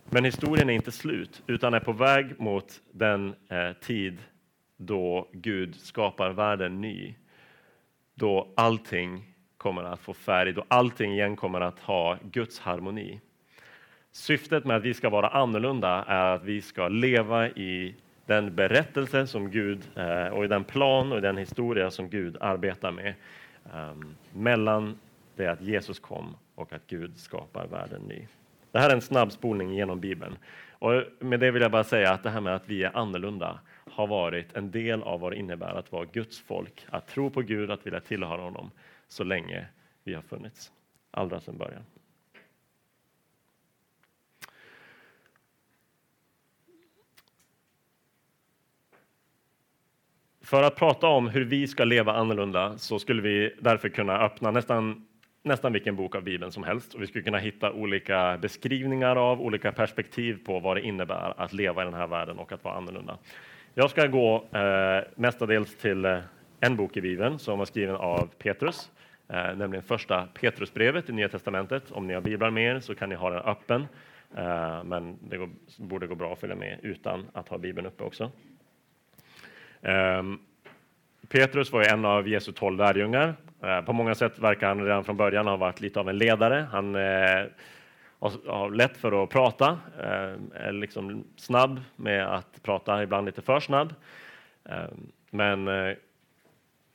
Men 0.09 0.25
historien 0.25 0.69
är 0.69 0.73
inte 0.73 0.91
slut, 0.91 1.41
utan 1.47 1.73
är 1.73 1.79
på 1.79 1.91
väg 1.91 2.39
mot 2.39 2.81
den 2.91 3.35
eh, 3.49 3.73
tid 3.81 4.17
då 4.77 5.29
Gud 5.33 5.75
skapar 5.75 6.29
världen 6.29 6.81
ny. 6.81 7.15
Då 8.15 8.53
allting 8.55 9.33
kommer 9.57 9.83
att 9.83 9.99
få 9.99 10.13
färg, 10.13 10.53
då 10.53 10.65
allting 10.67 11.11
igen 11.11 11.35
kommer 11.35 11.61
att 11.61 11.79
ha 11.79 12.17
Guds 12.23 12.59
harmoni. 12.59 13.19
Syftet 14.11 14.65
med 14.65 14.77
att 14.77 14.83
vi 14.83 14.93
ska 14.93 15.09
vara 15.09 15.29
annorlunda 15.29 16.03
är 16.07 16.35
att 16.35 16.43
vi 16.43 16.61
ska 16.61 16.87
leva 16.87 17.47
i 17.49 17.95
den 18.25 18.55
berättelse 18.55 19.27
som 19.27 19.51
Gud 19.51 19.81
eh, 19.95 20.27
och 20.27 20.45
i 20.45 20.47
den 20.47 20.63
plan 20.63 21.11
och 21.11 21.17
i 21.17 21.21
den 21.21 21.37
historia 21.37 21.91
som 21.91 22.09
Gud 22.09 22.37
arbetar 22.41 22.91
med 22.91 23.13
ehm, 23.73 24.15
mellan 24.33 24.99
det 25.35 25.47
att 25.47 25.61
Jesus 25.61 25.99
kom 25.99 26.35
och 26.55 26.73
att 26.73 26.87
Gud 26.87 27.17
skapar 27.17 27.67
världen 27.67 28.01
ny. 28.01 28.27
Det 28.71 28.79
här 28.79 28.89
är 28.89 28.93
en 28.93 29.01
snabbspolning 29.01 29.73
genom 29.73 29.99
Bibeln. 29.99 30.37
Och 30.71 31.03
med 31.19 31.39
det 31.39 31.51
vill 31.51 31.61
jag 31.61 31.71
bara 31.71 31.83
säga 31.83 32.11
att 32.11 32.23
det 32.23 32.29
här 32.29 32.41
med 32.41 32.55
att 32.55 32.69
vi 32.69 32.83
är 32.83 32.97
annorlunda 32.97 33.59
har 33.93 34.07
varit 34.07 34.53
en 34.53 34.71
del 34.71 35.03
av 35.03 35.19
vad 35.19 35.31
det 35.31 35.35
innebär 35.35 35.75
att 35.75 35.91
vara 35.91 36.05
Guds 36.05 36.39
folk, 36.39 36.85
att 36.89 37.07
tro 37.07 37.29
på 37.29 37.41
Gud, 37.41 37.71
att 37.71 37.85
vilja 37.85 37.99
tillhöra 37.99 38.41
honom 38.41 38.71
så 39.07 39.23
länge 39.23 39.65
vi 40.03 40.13
har 40.13 40.21
funnits, 40.21 40.71
allra 41.11 41.39
sedan 41.39 41.57
början. 41.57 41.83
För 50.41 50.63
att 50.63 50.75
prata 50.75 51.07
om 51.07 51.27
hur 51.27 51.45
vi 51.45 51.67
ska 51.67 51.83
leva 51.83 52.13
annorlunda 52.13 52.77
så 52.77 52.99
skulle 52.99 53.21
vi 53.21 53.55
därför 53.59 53.89
kunna 53.89 54.19
öppna 54.19 54.51
nästan, 54.51 55.07
nästan 55.43 55.73
vilken 55.73 55.95
bok 55.95 56.15
av 56.15 56.23
Bibeln 56.23 56.51
som 56.51 56.63
helst 56.63 56.93
och 56.93 57.01
vi 57.01 57.07
skulle 57.07 57.23
kunna 57.23 57.37
hitta 57.37 57.71
olika 57.71 58.37
beskrivningar 58.37 59.15
av 59.15 59.41
olika 59.41 59.71
perspektiv 59.71 60.45
på 60.45 60.59
vad 60.59 60.77
det 60.77 60.81
innebär 60.81 61.33
att 61.37 61.53
leva 61.53 61.81
i 61.81 61.85
den 61.85 61.93
här 61.93 62.07
världen 62.07 62.39
och 62.39 62.51
att 62.51 62.63
vara 62.63 62.75
annorlunda. 62.75 63.17
Jag 63.75 63.89
ska 63.89 64.07
gå 64.07 64.35
eh, 64.51 65.03
mestadels 65.15 65.75
till 65.75 66.05
eh, 66.05 66.19
en 66.59 66.75
bok 66.75 66.97
i 66.97 67.01
Bibeln 67.01 67.39
som 67.39 67.59
var 67.59 67.65
skriven 67.65 67.95
av 67.95 68.29
Petrus 68.37 68.91
eh, 69.27 69.55
nämligen 69.55 69.83
första 69.83 70.27
Petrusbrevet 70.33 71.09
i 71.09 71.13
Nya 71.13 71.29
Testamentet. 71.29 71.91
Om 71.91 72.07
ni 72.07 72.13
har 72.13 72.21
biblar 72.21 72.49
med 72.49 72.75
er 72.75 72.79
så 72.79 72.95
kan 72.95 73.09
ni 73.09 73.15
ha 73.15 73.29
den 73.29 73.39
öppen, 73.39 73.87
eh, 74.37 74.83
men 74.83 75.17
det 75.29 75.37
går, 75.37 75.49
borde 75.77 76.07
gå 76.07 76.15
bra 76.15 76.33
att 76.33 76.39
följa 76.39 76.55
med 76.55 76.79
utan 76.81 77.27
att 77.33 77.49
ha 77.49 77.57
bibeln 77.57 77.87
uppe 77.87 78.03
också. 78.03 78.31
Eh, 79.81 80.23
Petrus 81.27 81.71
var 81.71 81.83
en 81.83 82.05
av 82.05 82.27
Jesu 82.27 82.51
tolv 82.51 82.77
lärjungar. 82.77 83.35
Eh, 83.63 83.81
på 83.81 83.93
många 83.93 84.15
sätt 84.15 84.39
verkar 84.39 84.67
han 84.67 84.85
redan 84.85 85.03
från 85.03 85.17
början 85.17 85.47
ha 85.47 85.57
varit 85.57 85.81
lite 85.81 85.99
av 85.99 86.09
en 86.09 86.17
ledare. 86.17 86.67
Han 86.71 86.95
eh, 86.95 87.45
har 88.29 88.71
lätt 88.71 88.97
för 88.97 89.23
att 89.23 89.29
prata, 89.29 89.79
eh, 89.99 90.63
är 90.65 90.71
liksom 90.71 91.23
snabb 91.35 91.81
med 91.95 92.35
att 92.35 92.63
prata, 92.63 93.03
ibland 93.03 93.25
lite 93.25 93.41
för 93.41 93.59
snabb. 93.59 93.93
Eh, 94.65 94.85
men 95.29 95.67
eh, 95.67 95.95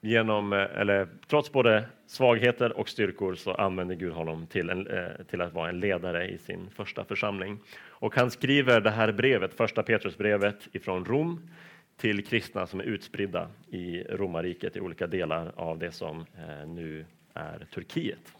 genom, 0.00 0.52
eller 0.52 1.08
trots 1.26 1.52
både 1.52 1.84
svagheter 2.06 2.78
och 2.78 2.88
styrkor 2.88 3.34
så 3.34 3.54
använder 3.54 3.94
Gud 3.94 4.12
honom 4.12 4.46
till, 4.46 4.70
en, 4.70 4.88
till 5.30 5.40
att 5.40 5.52
vara 5.52 5.68
en 5.68 5.80
ledare 5.80 6.28
i 6.28 6.38
sin 6.38 6.70
första 6.70 7.04
församling. 7.04 7.58
Och 7.88 8.16
han 8.16 8.30
skriver 8.30 8.80
det 8.80 8.90
här 8.90 9.12
brevet, 9.12 9.54
första 9.54 9.82
Petrusbrevet 9.82 10.68
ifrån 10.72 11.04
Rom 11.04 11.50
till 11.96 12.26
kristna 12.26 12.66
som 12.66 12.80
är 12.80 12.84
utspridda 12.84 13.48
i 13.70 14.02
romarriket 14.02 14.76
i 14.76 14.80
olika 14.80 15.06
delar 15.06 15.52
av 15.56 15.78
det 15.78 15.92
som 15.92 16.26
nu 16.66 17.04
är 17.34 17.66
Turkiet. 17.74 18.32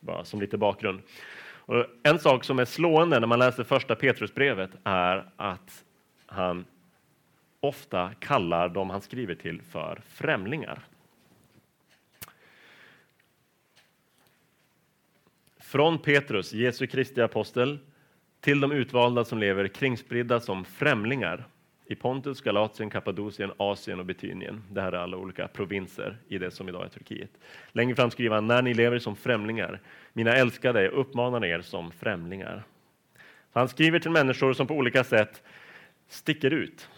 Bara 0.00 0.24
som 0.24 0.40
lite 0.40 0.58
bakgrund. 0.58 1.00
Och 1.68 1.86
en 2.02 2.18
sak 2.18 2.44
som 2.44 2.58
är 2.58 2.64
slående 2.64 3.20
när 3.20 3.26
man 3.26 3.38
läser 3.38 3.64
första 3.64 3.94
Petrusbrevet 3.94 4.70
är 4.84 5.30
att 5.36 5.84
han 6.26 6.64
ofta 7.60 8.10
kallar 8.18 8.68
de 8.68 8.90
han 8.90 9.00
skriver 9.00 9.34
till 9.34 9.62
för 9.62 10.00
främlingar. 10.08 10.80
Från 15.60 15.98
Petrus, 15.98 16.52
Jesu 16.52 16.86
Kristi 16.86 17.20
apostel, 17.20 17.78
till 18.40 18.60
de 18.60 18.72
utvalda 18.72 19.24
som 19.24 19.38
lever 19.38 19.68
kringspridda 19.68 20.40
som 20.40 20.64
främlingar 20.64 21.44
i 21.86 21.94
Pontus, 21.94 22.40
Galatien, 22.40 22.90
Kappadokien, 22.90 23.52
Asien 23.56 23.98
och 24.00 24.06
Betynien. 24.06 24.62
Det 24.70 24.80
här 24.80 24.92
är 24.92 24.96
alla 24.98 25.16
olika 25.16 25.48
provinser 25.48 26.16
i 26.28 26.38
det 26.38 26.50
som 26.50 26.68
idag 26.68 26.84
är 26.84 26.88
Turkiet. 26.88 27.30
Längre 27.72 27.96
fram 27.96 28.10
skriver 28.10 28.34
han, 28.34 28.46
när 28.46 28.62
ni 28.62 28.74
lever 28.74 28.98
som 28.98 29.16
främlingar, 29.16 29.80
mina 30.18 30.36
älskade, 30.36 30.82
jag 30.82 30.92
uppmanar 30.92 31.44
er 31.44 31.60
som 31.60 31.92
främlingar. 31.92 32.62
Han 33.52 33.68
skriver 33.68 33.98
till 33.98 34.10
människor 34.10 34.52
som 34.52 34.66
på 34.66 34.74
olika 34.74 35.04
sätt 35.04 35.42
sticker 36.08 36.50
ut, 36.50 36.88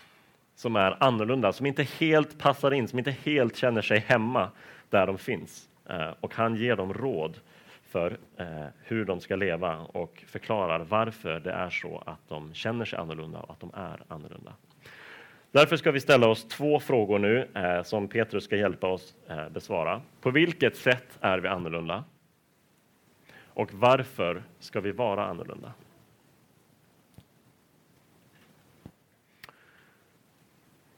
som 0.54 0.76
är 0.76 0.96
annorlunda, 1.02 1.52
som 1.52 1.66
inte 1.66 1.82
helt 1.82 2.38
passar 2.38 2.70
in, 2.70 2.88
som 2.88 2.98
inte 2.98 3.10
helt 3.10 3.56
känner 3.56 3.82
sig 3.82 3.98
hemma 3.98 4.50
där 4.90 5.06
de 5.06 5.18
finns. 5.18 5.68
Eh, 5.88 6.10
och 6.20 6.34
han 6.34 6.56
ger 6.56 6.76
dem 6.76 6.94
råd 6.94 7.40
för 7.88 8.18
eh, 8.36 8.46
hur 8.84 9.04
de 9.04 9.20
ska 9.20 9.36
leva 9.36 9.78
och 9.78 10.24
förklarar 10.26 10.78
varför 10.78 11.40
det 11.40 11.52
är 11.52 11.70
så 11.70 12.02
att 12.06 12.28
de 12.28 12.54
känner 12.54 12.84
sig 12.84 12.98
annorlunda 12.98 13.38
och 13.38 13.50
att 13.50 13.60
de 13.60 13.70
är 13.74 14.02
annorlunda. 14.08 14.52
Därför 15.52 15.76
ska 15.76 15.90
vi 15.90 16.00
ställa 16.00 16.28
oss 16.28 16.48
två 16.48 16.80
frågor 16.80 17.18
nu 17.18 17.48
eh, 17.54 17.82
som 17.82 18.08
Petrus 18.08 18.44
ska 18.44 18.56
hjälpa 18.56 18.86
oss 18.86 19.14
besvara. 19.50 20.00
På 20.20 20.30
vilket 20.30 20.76
sätt 20.76 21.18
är 21.20 21.38
vi 21.38 21.48
annorlunda? 21.48 22.04
Och 23.60 23.74
varför 23.74 24.42
ska 24.58 24.80
vi 24.80 24.92
vara 24.92 25.24
annorlunda? 25.24 25.72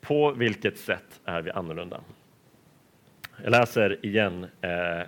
På 0.01 0.33
vilket 0.33 0.79
sätt 0.79 1.21
är 1.25 1.43
vi 1.43 1.51
annorlunda? 1.51 2.01
Jag 3.43 3.51
läser 3.51 4.07
igen 4.07 4.47
eh, 4.61 5.03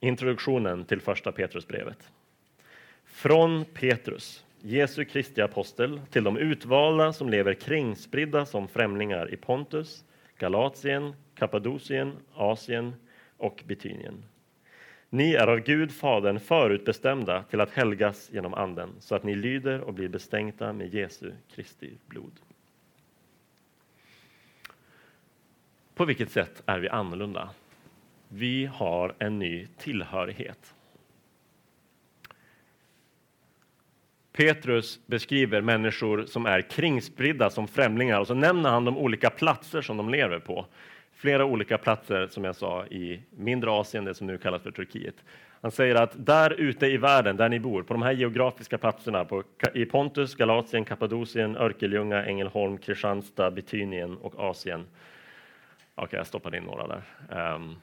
introduktionen 0.00 0.84
till 0.84 1.00
första 1.00 1.32
Petrusbrevet. 1.32 2.12
Från 3.04 3.64
Petrus, 3.64 4.44
Jesu 4.60 5.04
Kristi 5.04 5.40
apostel, 5.40 6.00
till 6.10 6.24
de 6.24 6.36
utvalda 6.36 7.12
som 7.12 7.28
lever 7.28 7.54
kringspridda 7.54 8.46
som 8.46 8.68
främlingar 8.68 9.32
i 9.32 9.36
Pontus, 9.36 10.04
Galatien, 10.38 11.14
Kappadokien, 11.34 12.16
Asien 12.34 12.94
och 13.36 13.62
Bitynien 13.66 14.24
ni 15.10 15.34
är 15.34 15.46
av 15.46 15.58
Gud, 15.58 15.92
Fadern, 15.92 16.40
förutbestämda 16.40 17.42
till 17.42 17.60
att 17.60 17.70
helgas 17.70 18.30
genom 18.32 18.54
Anden 18.54 18.90
så 19.00 19.14
att 19.14 19.24
ni 19.24 19.34
lyder 19.34 19.80
och 19.80 19.94
blir 19.94 20.08
bestänkta 20.08 20.72
med 20.72 20.94
Jesu 20.94 21.32
Kristi 21.54 21.90
blod. 22.06 22.32
På 25.94 26.04
vilket 26.04 26.30
sätt 26.30 26.62
är 26.66 26.78
vi 26.78 26.88
annorlunda? 26.88 27.50
Vi 28.28 28.66
har 28.66 29.14
en 29.18 29.38
ny 29.38 29.66
tillhörighet. 29.78 30.74
Petrus 34.32 35.00
beskriver 35.06 35.60
människor 35.60 36.26
som 36.26 36.46
är 36.46 36.60
kringspridda 36.70 37.50
som 37.50 37.68
främlingar 37.68 38.20
och 38.20 38.26
så 38.26 38.34
nämner 38.34 38.70
han 38.70 38.84
de 38.84 38.98
olika 38.98 39.30
platser 39.30 39.82
som 39.82 39.96
de 39.96 40.08
lever 40.08 40.38
på. 40.38 40.66
Flera 41.18 41.44
olika 41.44 41.78
platser, 41.78 42.26
som 42.26 42.44
jag 42.44 42.56
sa, 42.56 42.86
i 42.86 43.22
mindre 43.30 43.70
Asien, 43.70 44.04
det 44.04 44.14
som 44.14 44.26
nu 44.26 44.38
kallas 44.38 44.62
för 44.62 44.70
Turkiet. 44.70 45.14
Han 45.60 45.70
säger 45.70 45.94
att 45.94 46.26
där 46.26 46.50
ute 46.50 46.86
i 46.86 46.96
världen, 46.96 47.36
där 47.36 47.48
ni 47.48 47.60
bor, 47.60 47.82
på 47.82 47.94
de 47.94 48.02
här 48.02 48.12
geografiska 48.12 48.78
platserna, 48.78 49.24
på, 49.24 49.42
i 49.74 49.84
Pontus, 49.84 50.34
Galatien, 50.34 50.84
Kappadokien, 50.84 51.56
Örkelljunga, 51.56 52.24
Ängelholm, 52.24 52.78
Kristianstad, 52.78 53.50
Bitynien 53.50 54.16
och 54.16 54.38
Asien. 54.38 54.80
Okej, 54.80 56.04
okay, 56.04 56.18
jag 56.18 56.26
stoppade 56.26 56.56
in 56.56 56.62
några 56.62 56.86
där. 56.86 57.02
Um, 57.54 57.76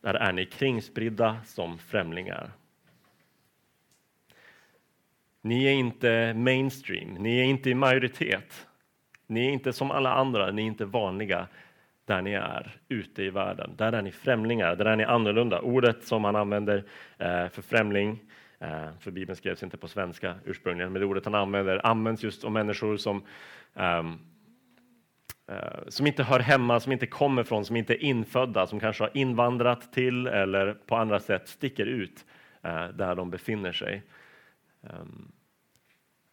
där 0.00 0.14
är 0.14 0.32
ni 0.32 0.46
kringspridda 0.46 1.36
som 1.44 1.78
främlingar. 1.78 2.50
Ni 5.40 5.66
är 5.66 5.72
inte 5.72 6.34
mainstream, 6.34 7.14
ni 7.14 7.40
är 7.40 7.44
inte 7.44 7.70
i 7.70 7.74
majoritet. 7.74 8.66
Ni 9.26 9.46
är 9.46 9.50
inte 9.50 9.72
som 9.72 9.90
alla 9.90 10.14
andra, 10.14 10.50
ni 10.50 10.62
är 10.62 10.66
inte 10.66 10.84
vanliga 10.84 11.46
där 12.08 12.22
ni 12.22 12.32
är 12.32 12.76
ute 12.88 13.22
i 13.22 13.30
världen. 13.30 13.74
Där 13.76 13.92
är 13.92 14.02
ni 14.02 14.12
främlingar, 14.12 14.76
där 14.76 14.84
är 14.84 14.96
ni 14.96 15.04
annorlunda. 15.04 15.60
Ordet 15.60 16.04
som 16.04 16.24
han 16.24 16.36
använder 16.36 16.84
eh, 17.18 17.48
för 17.48 17.62
främling, 17.62 18.20
eh, 18.58 18.88
för 19.00 19.10
Bibeln 19.10 19.36
skrevs 19.36 19.62
inte 19.62 19.76
på 19.76 19.88
svenska 19.88 20.34
ursprungligen, 20.44 20.92
men 20.92 21.00
det 21.00 21.06
ordet 21.06 21.24
han 21.24 21.34
använder 21.34 21.86
används 21.86 22.22
just 22.22 22.44
om 22.44 22.52
människor 22.52 22.96
som 22.96 23.22
ehm, 23.74 24.18
eh, 25.48 25.88
som 25.88 26.06
inte 26.06 26.22
hör 26.22 26.40
hemma, 26.40 26.80
som 26.80 26.92
inte 26.92 27.06
kommer 27.06 27.42
från, 27.42 27.64
som 27.64 27.76
inte 27.76 27.94
är 27.94 28.02
infödda, 28.02 28.66
som 28.66 28.80
kanske 28.80 29.04
har 29.04 29.10
invandrat 29.14 29.92
till 29.92 30.26
eller 30.26 30.72
på 30.72 30.96
andra 30.96 31.20
sätt 31.20 31.48
sticker 31.48 31.86
ut 31.86 32.24
där 32.94 33.14
de 33.14 33.30
befinner 33.30 33.72
sig. 33.72 34.02
Ehm, 34.82 35.32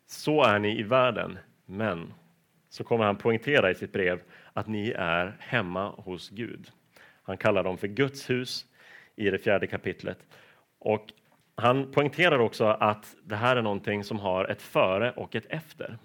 så 0.08 0.44
är 0.44 0.60
ni 0.60 0.80
i 0.80 0.84
världen, 0.84 1.38
men 1.66 2.14
så 2.70 2.84
kommer 2.84 3.06
han 3.06 3.16
poängtera 3.16 3.72
i 3.72 3.76
sitt 3.76 3.94
brev 3.94 4.20
att 4.56 4.68
ni 4.68 4.92
är 4.92 5.38
hemma 5.40 5.90
hos 5.90 6.30
Gud. 6.30 6.72
Han 7.24 7.38
kallar 7.38 7.64
dem 7.64 7.78
för 7.78 7.88
Guds 7.88 8.30
hus 8.30 8.66
i 9.16 9.30
det 9.30 9.38
fjärde 9.38 9.68
kapitlet. 9.68 10.18
Och 10.80 11.06
han 11.56 11.92
poängterar 11.92 12.40
också 12.40 12.66
att 12.66 13.16
det 13.24 13.36
här 13.36 13.56
är 13.56 13.62
någonting 13.62 14.04
som 14.04 14.20
har 14.20 14.46
ett 14.46 14.62
före 14.62 15.12
och 15.12 15.36
ett 15.36 15.46
efter. 15.50 15.98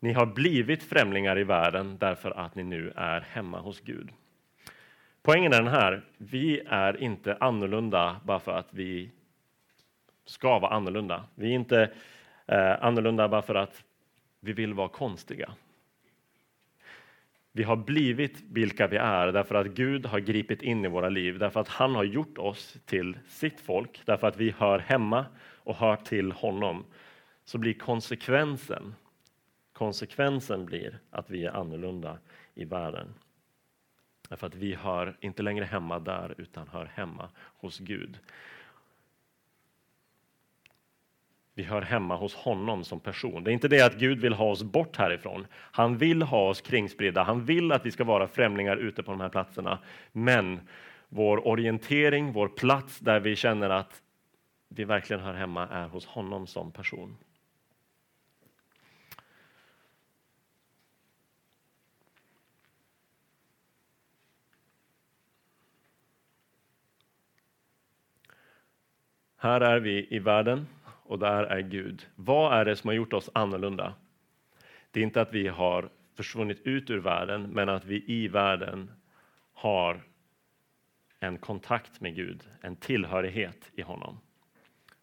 Ni 0.00 0.12
har 0.12 0.26
blivit 0.26 0.82
främlingar 0.82 1.38
i 1.38 1.44
världen 1.44 1.98
därför 1.98 2.30
att 2.30 2.54
ni 2.54 2.62
nu 2.62 2.92
är 2.96 3.20
hemma 3.20 3.60
hos 3.60 3.80
Gud. 3.80 4.10
Poängen 5.22 5.52
är 5.52 5.62
den 5.62 5.72
här, 5.72 6.02
vi 6.16 6.60
är 6.66 7.02
inte 7.02 7.36
annorlunda 7.40 8.20
bara 8.24 8.40
för 8.40 8.52
att 8.52 8.68
vi 8.70 9.10
ska 10.24 10.58
vara 10.58 10.74
annorlunda. 10.74 11.24
Vi 11.34 11.50
är 11.50 11.54
inte 11.54 11.90
eh, 12.46 12.84
annorlunda 12.84 13.28
bara 13.28 13.42
för 13.42 13.54
att 13.54 13.84
vi 14.40 14.52
vill 14.52 14.74
vara 14.74 14.88
konstiga. 14.88 15.54
Vi 17.56 17.62
har 17.62 17.76
blivit 17.76 18.42
vilka 18.50 18.86
vi 18.86 18.96
är 18.96 19.32
därför 19.32 19.54
att 19.54 19.66
Gud 19.66 20.06
har 20.06 20.18
gripit 20.18 20.62
in 20.62 20.84
i 20.84 20.88
våra 20.88 21.08
liv, 21.08 21.38
därför 21.38 21.60
att 21.60 21.68
han 21.68 21.94
har 21.94 22.04
gjort 22.04 22.38
oss 22.38 22.76
till 22.84 23.18
sitt 23.28 23.60
folk, 23.60 24.02
därför 24.04 24.26
att 24.26 24.36
vi 24.36 24.50
hör 24.50 24.78
hemma 24.78 25.26
och 25.40 25.76
hör 25.76 25.96
till 25.96 26.32
honom. 26.32 26.84
Så 27.44 27.58
blir 27.58 27.74
konsekvensen, 27.74 28.94
konsekvensen 29.72 30.66
blir 30.66 30.98
att 31.10 31.30
vi 31.30 31.44
är 31.44 31.50
annorlunda 31.50 32.18
i 32.54 32.64
världen. 32.64 33.14
Därför 34.28 34.46
att 34.46 34.54
vi 34.54 34.74
hör 34.74 35.16
inte 35.20 35.42
längre 35.42 35.64
hemma 35.64 35.98
där, 35.98 36.34
utan 36.38 36.68
hör 36.68 36.86
hemma 36.94 37.28
hos 37.36 37.78
Gud. 37.78 38.18
Vi 41.54 41.62
hör 41.62 41.82
hemma 41.82 42.16
hos 42.16 42.34
honom 42.34 42.84
som 42.84 43.00
person. 43.00 43.44
Det 43.44 43.50
är 43.50 43.52
inte 43.52 43.68
det 43.68 43.86
att 43.86 43.98
Gud 43.98 44.20
vill 44.20 44.32
ha 44.32 44.50
oss 44.50 44.62
bort 44.62 44.96
härifrån. 44.96 45.46
Han 45.52 45.98
vill 45.98 46.22
ha 46.22 46.48
oss 46.48 46.60
kringspridda. 46.60 47.22
Han 47.22 47.44
vill 47.44 47.72
att 47.72 47.86
vi 47.86 47.90
ska 47.90 48.04
vara 48.04 48.28
främlingar 48.28 48.76
ute 48.76 49.02
på 49.02 49.10
de 49.10 49.20
här 49.20 49.28
platserna. 49.28 49.78
Men 50.12 50.60
vår 51.08 51.48
orientering, 51.48 52.32
vår 52.32 52.48
plats 52.48 52.98
där 52.98 53.20
vi 53.20 53.36
känner 53.36 53.70
att 53.70 54.02
vi 54.68 54.84
verkligen 54.84 55.22
hör 55.22 55.34
hemma 55.34 55.66
är 55.66 55.88
hos 55.88 56.06
honom 56.06 56.46
som 56.46 56.72
person. 56.72 57.16
Här 69.36 69.60
är 69.60 69.80
vi 69.80 70.06
i 70.10 70.18
världen 70.18 70.66
och 71.04 71.18
där 71.18 71.44
är 71.44 71.60
Gud. 71.60 72.06
Vad 72.14 72.58
är 72.58 72.64
det 72.64 72.76
som 72.76 72.88
har 72.88 72.94
gjort 72.94 73.12
oss 73.12 73.30
annorlunda? 73.34 73.94
Det 74.90 75.00
är 75.00 75.04
inte 75.04 75.20
att 75.20 75.32
vi 75.32 75.48
har 75.48 75.88
försvunnit 76.16 76.60
ut 76.60 76.90
ur 76.90 76.98
världen, 76.98 77.42
men 77.42 77.68
att 77.68 77.84
vi 77.84 78.04
i 78.06 78.28
världen 78.28 78.90
har 79.52 80.02
en 81.20 81.38
kontakt 81.38 82.00
med 82.00 82.14
Gud, 82.14 82.42
en 82.60 82.76
tillhörighet 82.76 83.70
i 83.72 83.82
honom. 83.82 84.20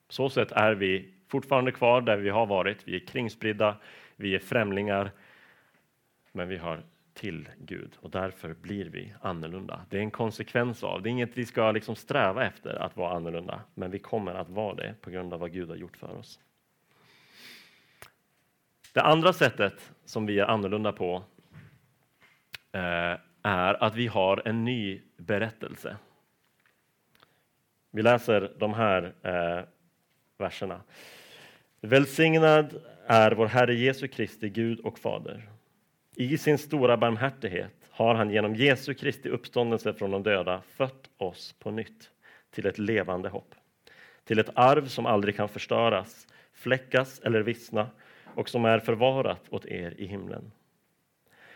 På 0.08 0.14
så 0.14 0.30
sätt 0.30 0.52
är 0.52 0.74
vi 0.74 1.14
fortfarande 1.28 1.72
kvar 1.72 2.02
där 2.02 2.18
vi 2.18 2.30
har 2.30 2.46
varit. 2.46 2.88
Vi 2.88 2.96
är 2.96 3.00
kringspridda, 3.00 3.78
vi 4.16 4.36
är 4.36 4.40
främlingar, 4.40 5.12
men 6.32 6.48
vi 6.48 6.58
har 6.58 6.84
till 7.14 7.50
Gud 7.58 7.92
och 8.00 8.10
därför 8.10 8.54
blir 8.54 8.86
vi 8.86 9.14
annorlunda. 9.22 9.86
Det 9.90 9.98
är 9.98 10.02
en 10.02 10.12
konsekvens 10.12 10.84
av, 10.84 11.02
det 11.02 11.10
är 11.10 11.12
inget 11.12 11.38
vi 11.38 11.46
ska 11.46 11.72
liksom 11.72 11.96
sträva 11.96 12.46
efter 12.46 12.76
att 12.76 12.98
vara 12.98 13.16
annorlunda, 13.16 13.62
men 13.74 13.92
vi 13.92 14.00
kommer 14.00 14.34
att 14.34 14.50
vara 14.50 14.76
det 14.76 14.96
på 15.02 15.10
grund 15.10 15.34
av 15.34 15.40
vad 15.40 15.52
Gud 15.54 15.70
har 15.70 15.76
gjort 15.76 15.98
för 15.98 16.18
oss. 16.18 16.40
Det 18.94 19.02
andra 19.02 19.34
sättet 19.34 19.92
som 20.06 20.26
vi 20.26 20.40
är 20.40 20.46
annorlunda 20.46 20.92
på 20.92 21.24
eh, 22.72 23.18
är 23.42 23.84
att 23.84 23.96
vi 23.96 24.08
har 24.08 24.42
en 24.46 24.66
ny 24.66 25.02
berättelse. 25.18 25.98
Vi 27.92 28.02
läser 28.02 28.52
de 28.60 28.74
här 28.74 29.14
eh, 29.22 29.66
verserna. 30.38 30.82
Välsignad 31.82 32.82
är 33.06 33.32
vår 33.32 33.48
Herre 33.48 33.76
Jesu 33.76 34.08
Kristi 34.08 34.50
Gud 34.50 34.80
och 34.80 35.00
Fader 35.00 35.50
i 36.16 36.38
sin 36.38 36.58
stora 36.58 36.98
barmhärtighet 36.98 37.90
har 37.90 38.16
han 38.16 38.30
genom 38.30 38.56
Jesu 38.56 38.94
Kristi 38.94 39.30
uppståndelse 39.30 39.94
från 39.94 40.12
de 40.12 40.24
döda 40.24 40.62
fött 40.62 41.10
oss 41.18 41.56
på 41.60 41.72
nytt 41.72 42.12
till 42.50 42.66
ett 42.66 42.78
levande 42.78 43.30
hopp, 43.30 43.56
till 44.24 44.40
ett 44.40 44.50
arv 44.54 44.88
som 44.88 45.06
aldrig 45.06 45.36
kan 45.36 45.50
förstöras, 45.50 46.28
fläckas 46.54 47.20
eller 47.20 47.42
vissna 47.42 47.90
och 48.36 48.50
som 48.50 48.66
är 48.66 48.80
förvarat 48.80 49.50
åt 49.50 49.66
er 49.66 49.94
i 49.98 50.06
himlen. 50.06 50.52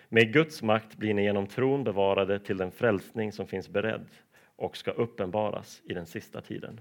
Med 0.09 0.33
Guds 0.33 0.61
makt 0.61 0.95
blir 0.95 1.13
ni 1.13 1.23
genom 1.23 1.47
tron 1.47 1.83
bevarade 1.83 2.39
till 2.39 2.57
den 2.57 2.71
frälsning 2.71 3.31
som 3.31 3.47
finns 3.47 3.69
beredd 3.69 4.07
och 4.55 4.77
ska 4.77 4.91
uppenbaras 4.91 5.81
i 5.83 5.93
den 5.93 6.05
sista 6.05 6.41
tiden. 6.41 6.79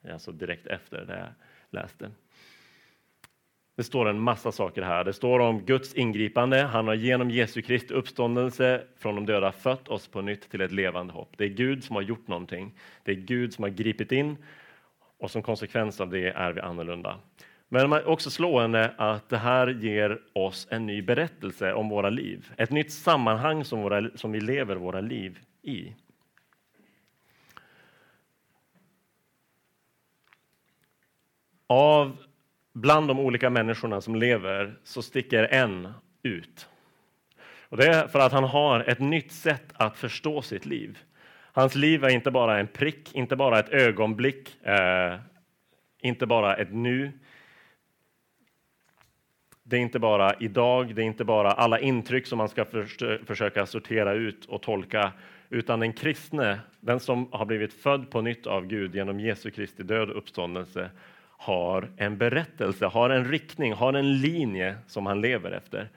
Det 0.00 0.08
är 0.08 0.12
alltså 0.12 0.32
direkt 0.32 0.66
efter 0.66 1.04
det 1.04 1.18
jag 1.18 1.32
läste. 1.70 2.10
Det 3.76 3.84
står 3.84 4.08
en 4.08 4.20
massa 4.20 4.52
saker 4.52 4.82
här. 4.82 5.04
Det 5.04 5.12
står 5.12 5.40
om 5.40 5.60
Guds 5.64 5.94
ingripande. 5.94 6.62
Han 6.62 6.86
har 6.86 6.94
genom 6.94 7.30
Jesu 7.30 7.62
Kristi 7.62 7.94
uppståndelse 7.94 8.84
från 8.98 9.14
de 9.14 9.26
döda 9.26 9.52
fött 9.52 9.88
oss 9.88 10.08
på 10.08 10.20
nytt 10.22 10.50
till 10.50 10.60
ett 10.60 10.72
levande 10.72 11.12
hopp. 11.12 11.32
Det 11.36 11.44
är 11.44 11.48
Gud 11.48 11.84
som 11.84 11.96
har 11.96 12.02
gjort 12.02 12.28
någonting. 12.28 12.74
Det 13.02 13.10
är 13.12 13.16
Gud 13.16 13.54
som 13.54 13.62
har 13.64 13.70
gripit 13.70 14.12
in 14.12 14.36
och 15.18 15.30
som 15.30 15.42
konsekvens 15.42 16.00
av 16.00 16.10
det 16.10 16.28
är 16.28 16.52
vi 16.52 16.60
annorlunda. 16.60 17.18
Men 17.68 17.90
det 17.90 17.96
är 17.96 18.08
också 18.08 18.30
slående 18.30 18.94
att 18.98 19.28
det 19.28 19.38
här 19.38 19.66
ger 19.68 20.20
oss 20.32 20.68
en 20.70 20.86
ny 20.86 21.02
berättelse 21.02 21.72
om 21.72 21.88
våra 21.88 22.10
liv. 22.10 22.52
Ett 22.56 22.70
nytt 22.70 22.92
sammanhang 22.92 23.64
som, 23.64 23.80
våra, 23.80 24.10
som 24.14 24.32
vi 24.32 24.40
lever 24.40 24.76
våra 24.76 25.00
liv 25.00 25.38
i. 25.62 25.94
Av 31.66 32.16
bland 32.74 33.08
de 33.08 33.18
olika 33.18 33.50
människorna 33.50 34.00
som 34.00 34.14
lever 34.14 34.74
så 34.84 35.02
sticker 35.02 35.44
en 35.44 35.92
ut. 36.22 36.68
Och 37.68 37.76
det 37.76 37.86
är 37.86 38.08
för 38.08 38.18
att 38.18 38.32
han 38.32 38.44
har 38.44 38.80
ett 38.80 38.98
nytt 38.98 39.32
sätt 39.32 39.72
att 39.72 39.96
förstå 39.96 40.42
sitt 40.42 40.66
liv. 40.66 40.98
Hans 41.52 41.74
liv 41.74 42.04
är 42.04 42.08
inte 42.08 42.30
bara 42.30 42.58
en 42.58 42.66
prick, 42.66 43.14
inte 43.14 43.36
bara 43.36 43.58
ett 43.58 43.68
ögonblick, 43.68 44.64
eh, 44.64 45.18
inte 46.00 46.26
bara 46.26 46.56
ett 46.56 46.72
nu. 46.72 47.12
Det 49.62 49.76
är 49.76 49.80
inte 49.80 49.98
bara 49.98 50.34
idag, 50.34 50.94
det 50.94 51.02
är 51.02 51.06
inte 51.06 51.24
bara 51.24 51.50
alla 51.50 51.78
intryck 51.78 52.26
som 52.26 52.38
man 52.38 52.48
ska 52.48 52.64
för, 52.64 53.24
försöka 53.24 53.66
sortera 53.66 54.12
ut 54.12 54.44
och 54.44 54.62
tolka, 54.62 55.12
utan 55.48 55.80
den 55.80 55.92
kristne, 55.92 56.60
den 56.80 57.00
som 57.00 57.28
har 57.32 57.44
blivit 57.44 57.74
född 57.74 58.10
på 58.10 58.20
nytt 58.20 58.46
av 58.46 58.66
Gud 58.66 58.94
genom 58.94 59.20
Jesu 59.20 59.50
Kristi 59.50 59.82
död 59.82 60.10
och 60.10 60.18
uppståndelse, 60.18 60.90
har 61.44 61.90
en 61.96 62.18
berättelse, 62.18 62.86
har 62.86 63.10
en 63.10 63.24
riktning, 63.24 63.72
har 63.72 63.92
en 63.92 64.20
linje 64.20 64.78
som 64.86 65.06
han 65.06 65.20
lever 65.20 65.50
efter. 65.50 65.88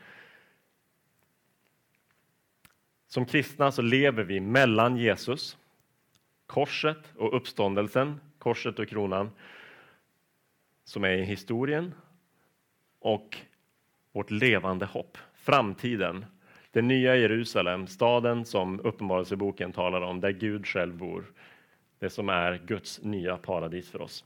Som 3.07 3.25
kristna 3.25 3.71
så 3.71 3.81
lever 3.81 4.23
vi 4.23 4.39
mellan 4.39 4.97
Jesus, 4.97 5.57
korset 6.45 7.13
och 7.15 7.35
uppståndelsen, 7.35 8.19
korset 8.39 8.79
och 8.79 8.87
kronan, 8.87 9.31
som 10.83 11.03
är 11.03 11.11
i 11.11 11.23
historien, 11.23 11.93
och 12.99 13.37
vårt 14.11 14.31
levande 14.31 14.85
hopp, 14.85 15.17
framtiden, 15.33 16.25
det 16.71 16.81
nya 16.81 17.15
Jerusalem, 17.15 17.87
staden 17.87 18.45
som 18.45 18.79
Uppenbarelseboken 18.79 19.71
talar 19.71 20.01
om, 20.01 20.19
där 20.19 20.31
Gud 20.31 20.67
själv 20.67 20.97
bor, 20.97 21.25
det 21.99 22.09
som 22.09 22.29
är 22.29 22.61
Guds 22.65 23.03
nya 23.03 23.37
paradis 23.37 23.91
för 23.91 24.01
oss. 24.01 24.25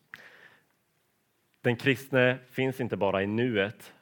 Den 1.62 1.76
kristne 1.76 2.38
finns 2.52 2.82
inte 2.82 2.98
bara 2.98 3.24
i 3.24 3.28
nuet. 3.28 3.94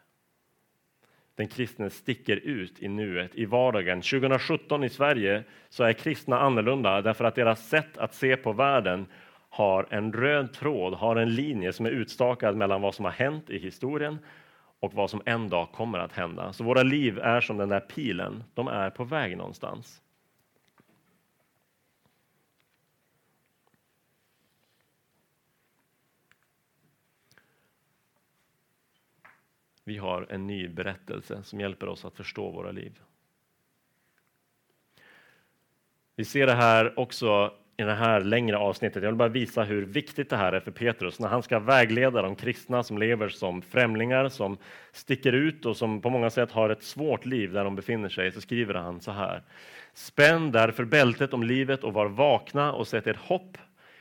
Den 1.36 1.48
kristne 1.48 1.90
sticker 1.90 2.38
ut 2.38 2.80
i 2.80 2.88
nuet, 2.88 3.36
i 3.36 3.46
vardagen. 3.46 4.02
2017 4.02 4.84
i 4.84 4.90
Sverige 4.90 5.44
så 5.70 5.84
är 5.84 5.94
kristna 5.94 6.40
annorlunda 6.40 7.02
därför 7.02 7.26
att 7.26 7.36
deras 7.36 7.70
sätt 7.70 7.98
att 7.98 8.14
se 8.14 8.38
på 8.38 8.54
världen 8.54 9.06
har 9.50 9.88
en 9.90 10.14
röd 10.14 10.54
tråd, 10.54 10.94
har 10.94 11.16
en 11.16 11.36
linje 11.36 11.74
som 11.74 11.86
är 11.86 11.90
utstakad 11.90 12.56
mellan 12.56 12.82
vad 12.82 12.96
som 12.96 13.06
har 13.06 13.12
hänt 13.12 13.50
i 13.50 13.60
historien 13.60 14.20
och 14.80 14.94
vad 14.94 15.10
som 15.10 15.22
en 15.26 15.50
dag 15.50 15.72
kommer 15.72 16.00
att 16.00 16.14
hända. 16.14 16.54
Så 16.54 16.64
våra 16.64 16.84
liv 16.84 17.20
är 17.20 17.42
som 17.42 17.58
den 17.58 17.70
där 17.70 17.80
pilen, 17.80 18.44
de 18.54 18.68
är 18.68 18.90
på 18.90 19.04
väg 19.04 19.38
någonstans. 19.38 20.02
Vi 29.90 29.98
har 29.98 30.26
en 30.30 30.48
ny 30.48 30.68
berättelse 30.68 31.44
som 31.44 31.60
hjälper 31.60 31.88
oss 31.88 32.06
att 32.06 32.16
förstå 32.16 32.52
våra 32.52 32.72
liv. 32.72 33.00
Vi 36.16 36.26
ser 36.26 36.46
det 36.46 36.54
här 36.54 37.00
också 37.00 37.54
i 37.78 37.84
det 37.84 37.94
här 37.94 38.22
längre 38.22 38.58
avsnittet. 38.58 39.04
Jag 39.04 39.10
vill 39.10 39.18
bara 39.18 39.30
visa 39.30 39.64
hur 39.64 39.86
viktigt 39.86 40.30
det 40.30 40.38
här 40.38 40.54
är 40.54 40.60
för 40.60 40.72
Petrus 40.72 41.20
när 41.20 41.28
han 41.28 41.44
ska 41.44 41.60
vägleda 41.60 42.22
de 42.22 42.36
kristna 42.36 42.84
som 42.84 42.98
lever 42.98 43.30
som 43.30 43.62
främlingar, 43.62 44.30
som 44.30 44.58
sticker 44.92 45.34
ut 45.34 45.66
och 45.66 45.78
som 45.78 46.02
på 46.02 46.10
många 46.10 46.30
sätt 46.30 46.52
har 46.52 46.70
ett 46.70 46.84
svårt 46.84 47.26
liv 47.26 47.52
där 47.52 47.64
de 47.64 47.76
befinner 47.76 48.10
sig. 48.10 48.32
Så 48.32 48.42
skriver 48.42 48.74
han 48.74 49.02
så 49.02 49.12
här. 49.12 49.44
Spänn 49.94 50.52
därför 50.52 50.86
bältet 50.86 51.34
om 51.34 51.44
livet 51.44 51.84
och 51.84 51.94
var 51.94 52.08
vakna 52.08 52.74
och 52.74 52.88
sätt 52.88 53.08
ert 53.08 53.18
hopp 53.18 53.58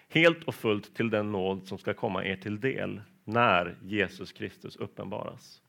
helt 0.08 0.44
och 0.44 0.54
fullt 0.54 0.96
till 0.96 1.10
den 1.10 1.32
nåd 1.32 1.66
som 1.66 1.78
ska 1.78 1.94
komma 1.94 2.24
er 2.24 2.36
till 2.36 2.60
del 2.60 3.00
när 3.24 3.76
Jesus 3.82 4.32
Kristus 4.32 4.76
uppenbaras. 4.76 5.62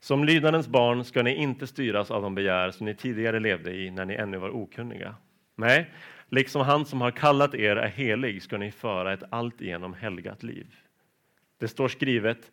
Som 0.00 0.24
lydnadens 0.24 0.68
barn 0.68 1.04
ska 1.04 1.22
ni 1.22 1.34
inte 1.34 1.66
styras 1.66 2.10
av 2.10 2.22
de 2.22 2.34
begär 2.34 2.70
som 2.70 2.86
ni 2.86 2.94
tidigare 2.94 3.40
levde 3.40 3.74
i 3.74 3.90
när 3.90 4.04
ni 4.04 4.14
ännu 4.14 4.38
var 4.38 4.56
okunniga. 4.56 5.14
Nej, 5.54 5.90
liksom 6.28 6.62
han 6.62 6.84
som 6.84 7.00
har 7.00 7.10
kallat 7.10 7.54
er 7.54 7.76
är 7.76 7.88
helig 7.88 8.42
ska 8.42 8.58
ni 8.58 8.70
föra 8.70 9.12
ett 9.12 9.22
alltigenom 9.30 9.94
helgat 9.94 10.42
liv. 10.42 10.74
Det 11.58 11.68
står 11.68 11.88
skrivet, 11.88 12.50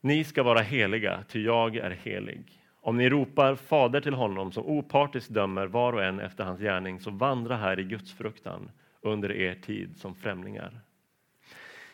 ni 0.00 0.24
ska 0.24 0.42
vara 0.42 0.60
heliga, 0.60 1.24
ty 1.28 1.44
jag 1.44 1.76
är 1.76 1.90
helig. 1.90 2.62
Om 2.80 2.96
ni 2.96 3.08
ropar 3.08 3.54
Fader 3.54 4.00
till 4.00 4.14
honom 4.14 4.52
som 4.52 4.66
opartiskt 4.66 5.34
dömer 5.34 5.66
var 5.66 5.92
och 5.92 6.04
en 6.04 6.20
efter 6.20 6.44
hans 6.44 6.60
gärning, 6.60 7.00
så 7.00 7.10
vandra 7.10 7.56
här 7.56 7.80
i 7.80 7.84
Guds 7.84 8.12
fruktan 8.12 8.70
under 9.00 9.32
er 9.32 9.54
tid 9.54 9.96
som 9.96 10.14
främlingar. 10.14 10.80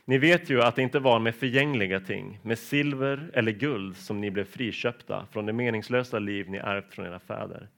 Ni 0.09 0.18
vet 0.18 0.51
ju 0.51 0.62
att 0.62 0.77
det 0.77 0.83
inte 0.83 0.99
var 0.99 1.18
med 1.18 1.35
förgängliga 1.35 2.01
ting, 2.01 2.38
med 2.42 2.59
silver 2.59 3.31
eller 3.35 3.53
guld 3.53 3.97
som 3.97 4.21
ni 4.21 4.31
blev 4.31 4.44
friköpta 4.44 5.27
från 5.31 5.47
det 5.47 5.53
meningslösa 5.53 6.18
liv 6.18 6.51
ni 6.51 6.59
ärvt 6.59 6.94
från 6.94 7.07
era 7.07 7.18
fäder 7.18 7.68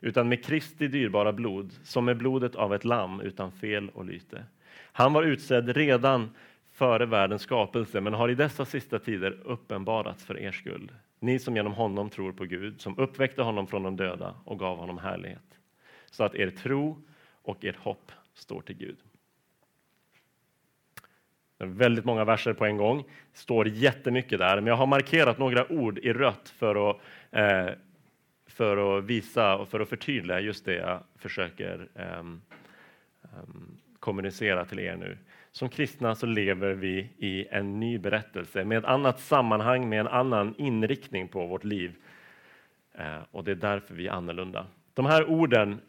utan 0.00 0.28
med 0.28 0.44
Kristi 0.44 0.88
dyrbara 0.88 1.32
blod, 1.32 1.72
som 1.82 2.04
med 2.04 2.16
blodet 2.16 2.54
av 2.54 2.74
ett 2.74 2.84
lamm 2.84 3.20
utan 3.20 3.52
fel 3.52 3.88
och 3.88 4.04
lyte. 4.04 4.44
Han 4.92 5.12
var 5.12 5.22
utsedd 5.22 5.68
redan 5.76 6.30
före 6.72 7.06
världens 7.06 7.42
skapelse, 7.42 8.00
men 8.00 8.14
har 8.14 8.28
i 8.28 8.34
dessa 8.34 8.64
sista 8.64 8.98
tider 8.98 9.38
uppenbarats 9.44 10.24
för 10.24 10.38
er 10.38 10.52
skull. 10.52 10.92
Ni 11.18 11.38
som 11.38 11.56
genom 11.56 11.72
honom 11.72 12.10
tror 12.10 12.32
på 12.32 12.44
Gud, 12.44 12.80
som 12.80 12.98
uppväckte 12.98 13.42
honom 13.42 13.66
från 13.66 13.82
de 13.82 13.96
döda 13.96 14.34
och 14.44 14.58
gav 14.58 14.78
honom 14.78 14.98
härlighet, 14.98 15.58
så 16.10 16.24
att 16.24 16.34
er 16.34 16.50
tro 16.50 17.02
och 17.42 17.64
ert 17.64 17.76
hopp 17.76 18.12
står 18.34 18.60
till 18.60 18.76
Gud. 18.76 18.96
Väldigt 21.64 22.04
många 22.04 22.24
verser 22.24 22.52
på 22.52 22.66
en 22.66 22.76
gång, 22.76 23.04
står 23.32 23.68
jättemycket 23.68 24.38
där, 24.38 24.56
men 24.56 24.66
jag 24.66 24.76
har 24.76 24.86
markerat 24.86 25.38
några 25.38 25.72
ord 25.72 25.98
i 25.98 26.12
rött 26.12 26.48
för 26.48 26.90
att 26.90 27.00
eh, 27.30 27.74
för 28.46 28.98
att 28.98 29.04
visa 29.04 29.56
och 29.56 29.68
för 29.68 29.80
att 29.80 29.88
förtydliga 29.88 30.40
just 30.40 30.64
det 30.64 30.74
jag 30.74 31.02
försöker 31.16 31.88
eh, 31.94 32.24
kommunicera 34.00 34.64
till 34.64 34.78
er 34.78 34.96
nu. 34.96 35.18
Som 35.52 35.68
kristna 35.68 36.14
så 36.14 36.26
lever 36.26 36.72
vi 36.72 37.10
i 37.18 37.46
en 37.50 37.80
ny 37.80 37.98
berättelse 37.98 38.64
med 38.64 38.78
ett 38.78 38.84
annat 38.84 39.20
sammanhang, 39.20 39.88
med 39.88 40.00
en 40.00 40.08
annan 40.08 40.54
inriktning 40.58 41.28
på 41.28 41.46
vårt 41.46 41.64
liv. 41.64 41.94
Eh, 42.94 43.18
och 43.30 43.44
det 43.44 43.50
är 43.50 43.54
därför 43.54 43.94
vi 43.94 44.06
är 44.06 44.12
annorlunda. 44.12 44.66
De 44.94 45.06
här 45.06 45.30
orden 45.30 45.80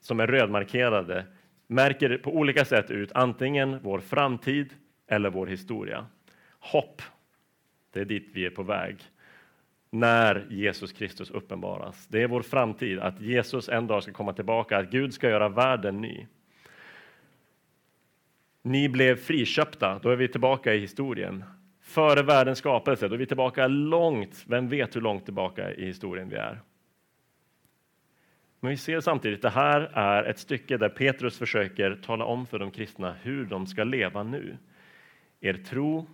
som 0.00 0.20
är 0.20 0.26
rödmarkerade 0.26 1.26
märker 1.66 2.18
på 2.18 2.36
olika 2.36 2.64
sätt 2.64 2.90
ut 2.90 3.12
antingen 3.12 3.78
vår 3.82 4.00
framtid 4.00 4.74
eller 5.06 5.30
vår 5.30 5.46
historia. 5.46 6.06
Hopp, 6.58 7.02
det 7.92 8.00
är 8.00 8.04
dit 8.04 8.28
vi 8.32 8.46
är 8.46 8.50
på 8.50 8.62
väg 8.62 8.96
när 9.94 10.46
Jesus 10.50 10.92
Kristus 10.92 11.30
uppenbaras. 11.30 12.06
Det 12.08 12.22
är 12.22 12.28
vår 12.28 12.42
framtid, 12.42 12.98
att 12.98 13.20
Jesus 13.20 13.68
en 13.68 13.86
dag 13.86 14.02
ska 14.02 14.12
komma 14.12 14.32
tillbaka, 14.32 14.78
att 14.78 14.90
Gud 14.90 15.14
ska 15.14 15.28
göra 15.28 15.48
världen 15.48 16.00
ny. 16.00 16.26
Ni 18.62 18.88
blev 18.88 19.16
friköpta, 19.16 19.98
då 20.02 20.10
är 20.10 20.16
vi 20.16 20.28
tillbaka 20.28 20.74
i 20.74 20.78
historien. 20.78 21.44
Före 21.80 22.22
världens 22.22 22.58
skapelse, 22.58 23.08
då 23.08 23.14
är 23.14 23.18
vi 23.18 23.26
tillbaka 23.26 23.66
långt, 23.66 24.44
vem 24.46 24.68
vet 24.68 24.96
hur 24.96 25.00
långt 25.00 25.24
tillbaka 25.24 25.74
i 25.74 25.86
historien 25.86 26.28
vi 26.28 26.36
är. 26.36 26.60
Men 28.64 28.70
vi 28.70 28.76
ser 28.76 29.00
samtidigt, 29.00 29.44
att 29.44 29.54
det 29.54 29.60
här 29.60 29.90
är 29.92 30.24
ett 30.24 30.38
stycke 30.38 30.76
där 30.76 30.88
Petrus 30.88 31.38
försöker 31.38 31.98
tala 32.06 32.24
om 32.24 32.46
för 32.46 32.58
de 32.58 32.70
kristna 32.70 33.14
hur 33.22 33.44
de 33.44 33.66
ska 33.66 33.84
leva 33.84 34.22
nu. 34.22 34.56
Er 35.40 35.54
tro 35.54 36.06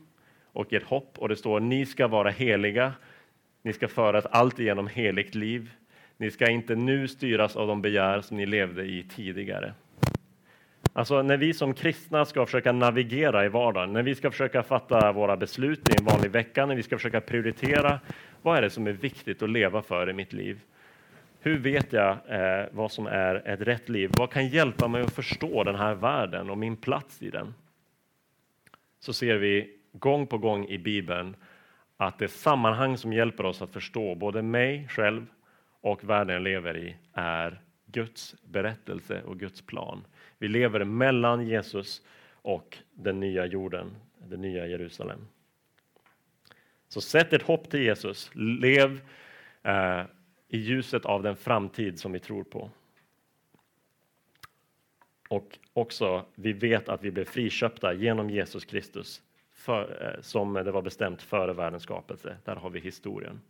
och 0.52 0.72
ert 0.72 0.82
hopp, 0.82 1.18
och 1.18 1.28
det 1.28 1.36
står 1.36 1.60
ni 1.60 1.86
ska 1.86 2.08
vara 2.08 2.30
heliga 2.30 2.92
ni 3.62 3.72
ska 3.72 3.88
föra 3.88 4.18
ett 4.18 4.26
alltigenom 4.30 4.86
heligt 4.86 5.34
liv. 5.34 5.70
Ni 6.16 6.30
ska 6.30 6.50
inte 6.50 6.74
nu 6.74 7.08
styras 7.08 7.56
av 7.56 7.66
de 7.66 7.82
begär 7.82 8.20
som 8.20 8.36
ni 8.36 8.46
levde 8.46 8.84
i 8.84 9.02
tidigare. 9.02 9.74
Alltså 10.92 11.22
när 11.22 11.36
vi 11.36 11.54
som 11.54 11.74
kristna 11.74 12.24
ska 12.24 12.46
försöka 12.46 12.72
navigera 12.72 13.44
i 13.44 13.48
vardagen, 13.48 13.92
när 13.92 14.02
vi 14.02 14.14
ska 14.14 14.30
försöka 14.30 14.62
fatta 14.62 15.12
våra 15.12 15.36
beslut 15.36 15.88
i 15.88 15.92
en 15.98 16.04
vanlig 16.04 16.30
vecka, 16.30 16.66
när 16.66 16.74
vi 16.74 16.82
ska 16.82 16.96
försöka 16.96 17.20
prioritera, 17.20 18.00
vad 18.42 18.58
är 18.58 18.62
det 18.62 18.70
som 18.70 18.86
är 18.86 18.92
viktigt 18.92 19.42
att 19.42 19.50
leva 19.50 19.82
för 19.82 20.10
i 20.10 20.12
mitt 20.12 20.32
liv? 20.32 20.60
Hur 21.42 21.58
vet 21.58 21.92
jag 21.92 22.18
eh, 22.28 22.66
vad 22.72 22.92
som 22.92 23.06
är 23.06 23.48
ett 23.48 23.60
rätt 23.60 23.88
liv? 23.88 24.10
Vad 24.16 24.30
kan 24.30 24.48
hjälpa 24.48 24.88
mig 24.88 25.02
att 25.02 25.14
förstå 25.14 25.64
den 25.64 25.74
här 25.74 25.94
världen 25.94 26.50
och 26.50 26.58
min 26.58 26.76
plats 26.76 27.22
i 27.22 27.30
den? 27.30 27.54
Så 28.98 29.12
ser 29.12 29.36
vi 29.36 29.76
gång 29.92 30.26
på 30.26 30.38
gång 30.38 30.68
i 30.68 30.78
Bibeln 30.78 31.36
att 31.96 32.18
det 32.18 32.28
sammanhang 32.28 32.96
som 32.96 33.12
hjälper 33.12 33.46
oss 33.46 33.62
att 33.62 33.72
förstå 33.72 34.14
både 34.14 34.42
mig 34.42 34.88
själv 34.88 35.26
och 35.80 36.04
världen 36.04 36.34
jag 36.34 36.42
lever 36.42 36.76
i 36.76 36.96
är 37.12 37.60
Guds 37.86 38.34
berättelse 38.42 39.22
och 39.22 39.38
Guds 39.38 39.62
plan. 39.62 40.04
Vi 40.38 40.48
lever 40.48 40.84
mellan 40.84 41.46
Jesus 41.46 42.02
och 42.42 42.78
den 42.92 43.20
nya 43.20 43.46
jorden, 43.46 43.96
det 44.28 44.36
nya 44.36 44.66
Jerusalem. 44.66 45.26
Så 46.88 47.00
sätt 47.00 47.32
ett 47.32 47.42
hopp 47.42 47.70
till 47.70 47.82
Jesus. 47.82 48.30
Lev 48.34 49.00
eh, 49.62 50.02
i 50.50 50.58
ljuset 50.58 51.04
av 51.04 51.22
den 51.22 51.36
framtid 51.36 51.98
som 51.98 52.12
vi 52.12 52.18
tror 52.18 52.44
på. 52.44 52.70
Och 55.28 55.58
också, 55.72 56.24
vi 56.34 56.52
vet 56.52 56.88
att 56.88 57.02
vi 57.02 57.10
blev 57.10 57.24
friköpta 57.24 57.92
genom 57.92 58.30
Jesus 58.30 58.64
Kristus 58.64 59.22
för, 59.52 60.14
eh, 60.16 60.22
som 60.22 60.52
det 60.52 60.72
var 60.72 60.82
bestämt 60.82 61.22
före 61.22 61.52
världens 61.52 61.82
skapelse. 61.82 62.36
Där 62.44 62.56
har 62.56 62.70
vi 62.70 62.80
historien. 62.80 63.40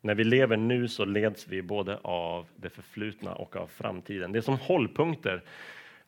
När 0.00 0.14
vi 0.14 0.24
lever 0.24 0.56
nu 0.56 0.88
så 0.88 1.04
leds 1.04 1.48
vi 1.48 1.62
både 1.62 1.98
av 2.02 2.46
det 2.56 2.70
förflutna 2.70 3.34
och 3.34 3.56
av 3.56 3.66
framtiden. 3.66 4.32
Det 4.32 4.38
är 4.38 4.42
som 4.42 4.58
hållpunkter 4.58 5.42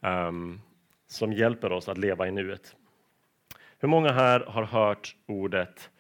um, 0.01 0.61
som 1.07 1.33
hjälper 1.33 1.73
oss 1.73 1.89
att 1.89 1.99
leva 1.99 2.29
i 2.29 2.31
nuet. 2.31 2.77
Hur 3.79 3.89
många 3.89 4.13
här 4.13 4.41
har 4.41 4.65
hört 4.65 5.17
ordet 5.27 5.91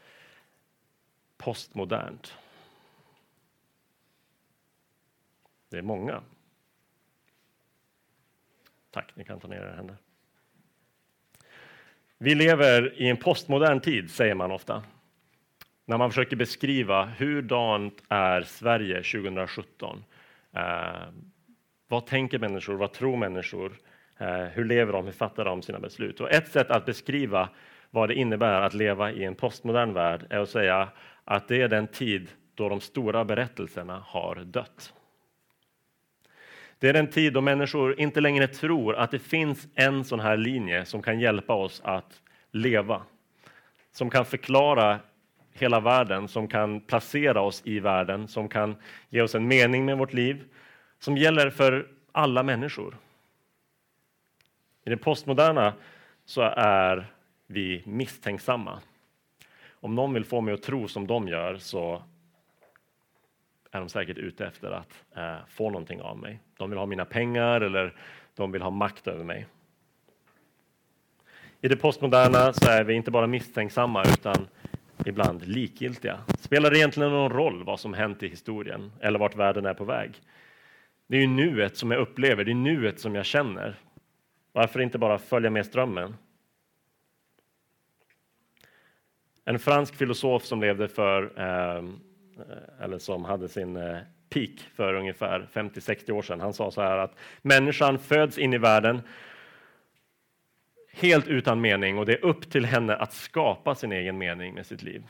postmodernt? 1.36 2.34
Det 5.68 5.78
är 5.78 5.82
många. 5.82 6.22
Tack, 8.90 9.12
ni 9.14 9.24
kan 9.24 9.40
ta 9.40 9.48
ner 9.48 9.56
era 9.56 9.74
händer. 9.74 9.96
Vi 12.18 12.34
lever 12.34 13.02
i 13.02 13.08
en 13.08 13.16
postmodern 13.16 13.80
tid, 13.80 14.10
säger 14.10 14.34
man 14.34 14.50
ofta. 14.50 14.82
När 15.84 15.98
man 15.98 16.10
försöker 16.10 16.36
beskriva 16.36 17.04
hurdant 17.04 18.02
är 18.08 18.42
Sverige 18.42 18.96
2017? 18.96 20.04
Eh, 20.52 21.08
vad 21.88 22.06
tänker 22.06 22.38
människor? 22.38 22.74
Vad 22.74 22.92
tror 22.92 23.16
människor? 23.16 23.72
Eh, 24.18 24.44
hur 24.44 24.64
lever 24.64 24.92
de? 24.92 25.04
Hur 25.04 25.12
fattar 25.12 25.44
de 25.44 25.62
sina 25.62 25.78
beslut? 25.78 26.20
Och 26.20 26.32
ett 26.32 26.48
sätt 26.48 26.70
att 26.70 26.86
beskriva 26.86 27.48
vad 27.90 28.08
det 28.08 28.14
innebär 28.14 28.60
att 28.60 28.74
leva 28.74 29.12
i 29.12 29.24
en 29.24 29.34
postmodern 29.34 29.92
värld 29.92 30.26
är 30.30 30.38
att 30.38 30.50
säga 30.50 30.88
att 31.24 31.48
det 31.48 31.62
är 31.62 31.68
den 31.68 31.86
tid 31.86 32.28
då 32.54 32.68
de 32.68 32.80
stora 32.80 33.24
berättelserna 33.24 34.02
har 34.06 34.34
dött. 34.34 34.92
Det 36.78 36.88
är 36.88 36.92
den 36.92 37.06
tid 37.06 37.32
då 37.32 37.40
människor 37.40 38.00
inte 38.00 38.20
längre 38.20 38.46
tror 38.46 38.96
att 38.96 39.10
det 39.10 39.18
finns 39.18 39.68
en 39.74 40.04
sån 40.04 40.20
här 40.20 40.36
linje 40.36 40.84
som 40.84 41.02
kan 41.02 41.20
hjälpa 41.20 41.54
oss 41.54 41.80
att 41.84 42.22
leva, 42.50 43.02
som 43.92 44.10
kan 44.10 44.24
förklara 44.24 44.98
hela 45.52 45.80
världen, 45.80 46.28
som 46.28 46.48
kan 46.48 46.80
placera 46.80 47.40
oss 47.40 47.62
i 47.64 47.80
världen, 47.80 48.28
som 48.28 48.48
kan 48.48 48.76
ge 49.08 49.22
oss 49.22 49.34
en 49.34 49.48
mening 49.48 49.84
med 49.84 49.98
vårt 49.98 50.12
liv, 50.12 50.44
som 50.98 51.16
gäller 51.16 51.50
för 51.50 51.86
alla 52.12 52.42
människor. 52.42 52.96
I 54.88 54.90
det 54.90 54.96
postmoderna 54.96 55.74
så 56.24 56.42
är 56.56 57.06
vi 57.46 57.82
misstänksamma. 57.86 58.80
Om 59.70 59.94
någon 59.94 60.14
vill 60.14 60.24
få 60.24 60.40
mig 60.40 60.54
att 60.54 60.62
tro 60.62 60.88
som 60.88 61.06
de 61.06 61.28
gör 61.28 61.56
så 61.56 62.02
är 63.70 63.80
de 63.80 63.88
säkert 63.88 64.18
ute 64.18 64.46
efter 64.46 64.70
att 64.70 65.04
eh, 65.16 65.36
få 65.48 65.70
någonting 65.70 66.00
av 66.00 66.18
mig. 66.18 66.40
De 66.56 66.70
vill 66.70 66.78
ha 66.78 66.86
mina 66.86 67.04
pengar 67.04 67.60
eller 67.60 67.94
de 68.34 68.52
vill 68.52 68.62
ha 68.62 68.70
makt 68.70 69.06
över 69.06 69.24
mig. 69.24 69.46
I 71.60 71.68
det 71.68 71.76
postmoderna 71.76 72.52
så 72.52 72.70
är 72.70 72.84
vi 72.84 72.94
inte 72.94 73.10
bara 73.10 73.26
misstänksamma 73.26 74.02
utan 74.02 74.48
ibland 75.04 75.46
likgiltiga. 75.46 76.18
Spelar 76.38 76.70
det 76.70 76.78
egentligen 76.78 77.10
någon 77.10 77.32
roll 77.32 77.64
vad 77.64 77.80
som 77.80 77.94
hänt 77.94 78.22
i 78.22 78.28
historien 78.28 78.92
eller 79.00 79.18
vart 79.18 79.36
världen 79.36 79.66
är 79.66 79.74
på 79.74 79.84
väg? 79.84 80.20
Det 81.06 81.16
är 81.16 81.20
ju 81.20 81.26
nuet 81.26 81.76
som 81.76 81.90
jag 81.90 82.00
upplever, 82.00 82.44
det 82.44 82.52
är 82.52 82.54
nuet 82.54 83.00
som 83.00 83.14
jag 83.14 83.26
känner. 83.26 83.76
Varför 84.52 84.80
inte 84.80 84.98
bara 84.98 85.18
följa 85.18 85.50
med 85.50 85.66
strömmen? 85.66 86.16
En 89.44 89.58
fransk 89.58 89.94
filosof 89.94 90.44
som 90.44 90.60
levde 90.60 90.88
för, 90.88 91.22
eh, 91.22 91.84
eller 92.80 92.98
som 92.98 93.24
hade 93.24 93.48
sin 93.48 93.76
eh, 93.76 93.98
peak 94.28 94.68
för 94.74 94.94
ungefär 94.94 95.48
50-60 95.52 96.10
år 96.10 96.22
sedan, 96.22 96.40
han 96.40 96.52
sa 96.52 96.70
så 96.70 96.82
här 96.82 96.98
att 96.98 97.18
människan 97.42 97.98
föds 97.98 98.38
in 98.38 98.52
i 98.52 98.58
världen 98.58 99.02
helt 100.92 101.28
utan 101.28 101.60
mening 101.60 101.98
och 101.98 102.06
det 102.06 102.12
är 102.12 102.24
upp 102.24 102.50
till 102.50 102.64
henne 102.64 102.96
att 102.96 103.12
skapa 103.12 103.74
sin 103.74 103.92
egen 103.92 104.18
mening 104.18 104.54
med 104.54 104.66
sitt 104.66 104.82
liv. 104.82 105.02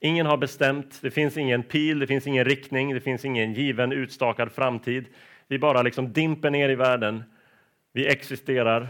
Ingen 0.00 0.26
har 0.26 0.36
bestämt, 0.36 0.98
det 1.02 1.10
finns 1.10 1.36
ingen 1.36 1.62
pil, 1.62 1.98
det 1.98 2.06
finns 2.06 2.26
ingen 2.26 2.44
riktning, 2.44 2.94
det 2.94 3.00
finns 3.00 3.24
ingen 3.24 3.52
given 3.54 3.92
utstakad 3.92 4.52
framtid. 4.52 5.04
Vi 5.48 5.58
bara 5.58 5.82
liksom 5.82 6.12
dimper 6.12 6.50
ner 6.50 6.68
i 6.68 6.74
världen. 6.74 7.24
Vi 7.96 8.06
existerar, 8.06 8.88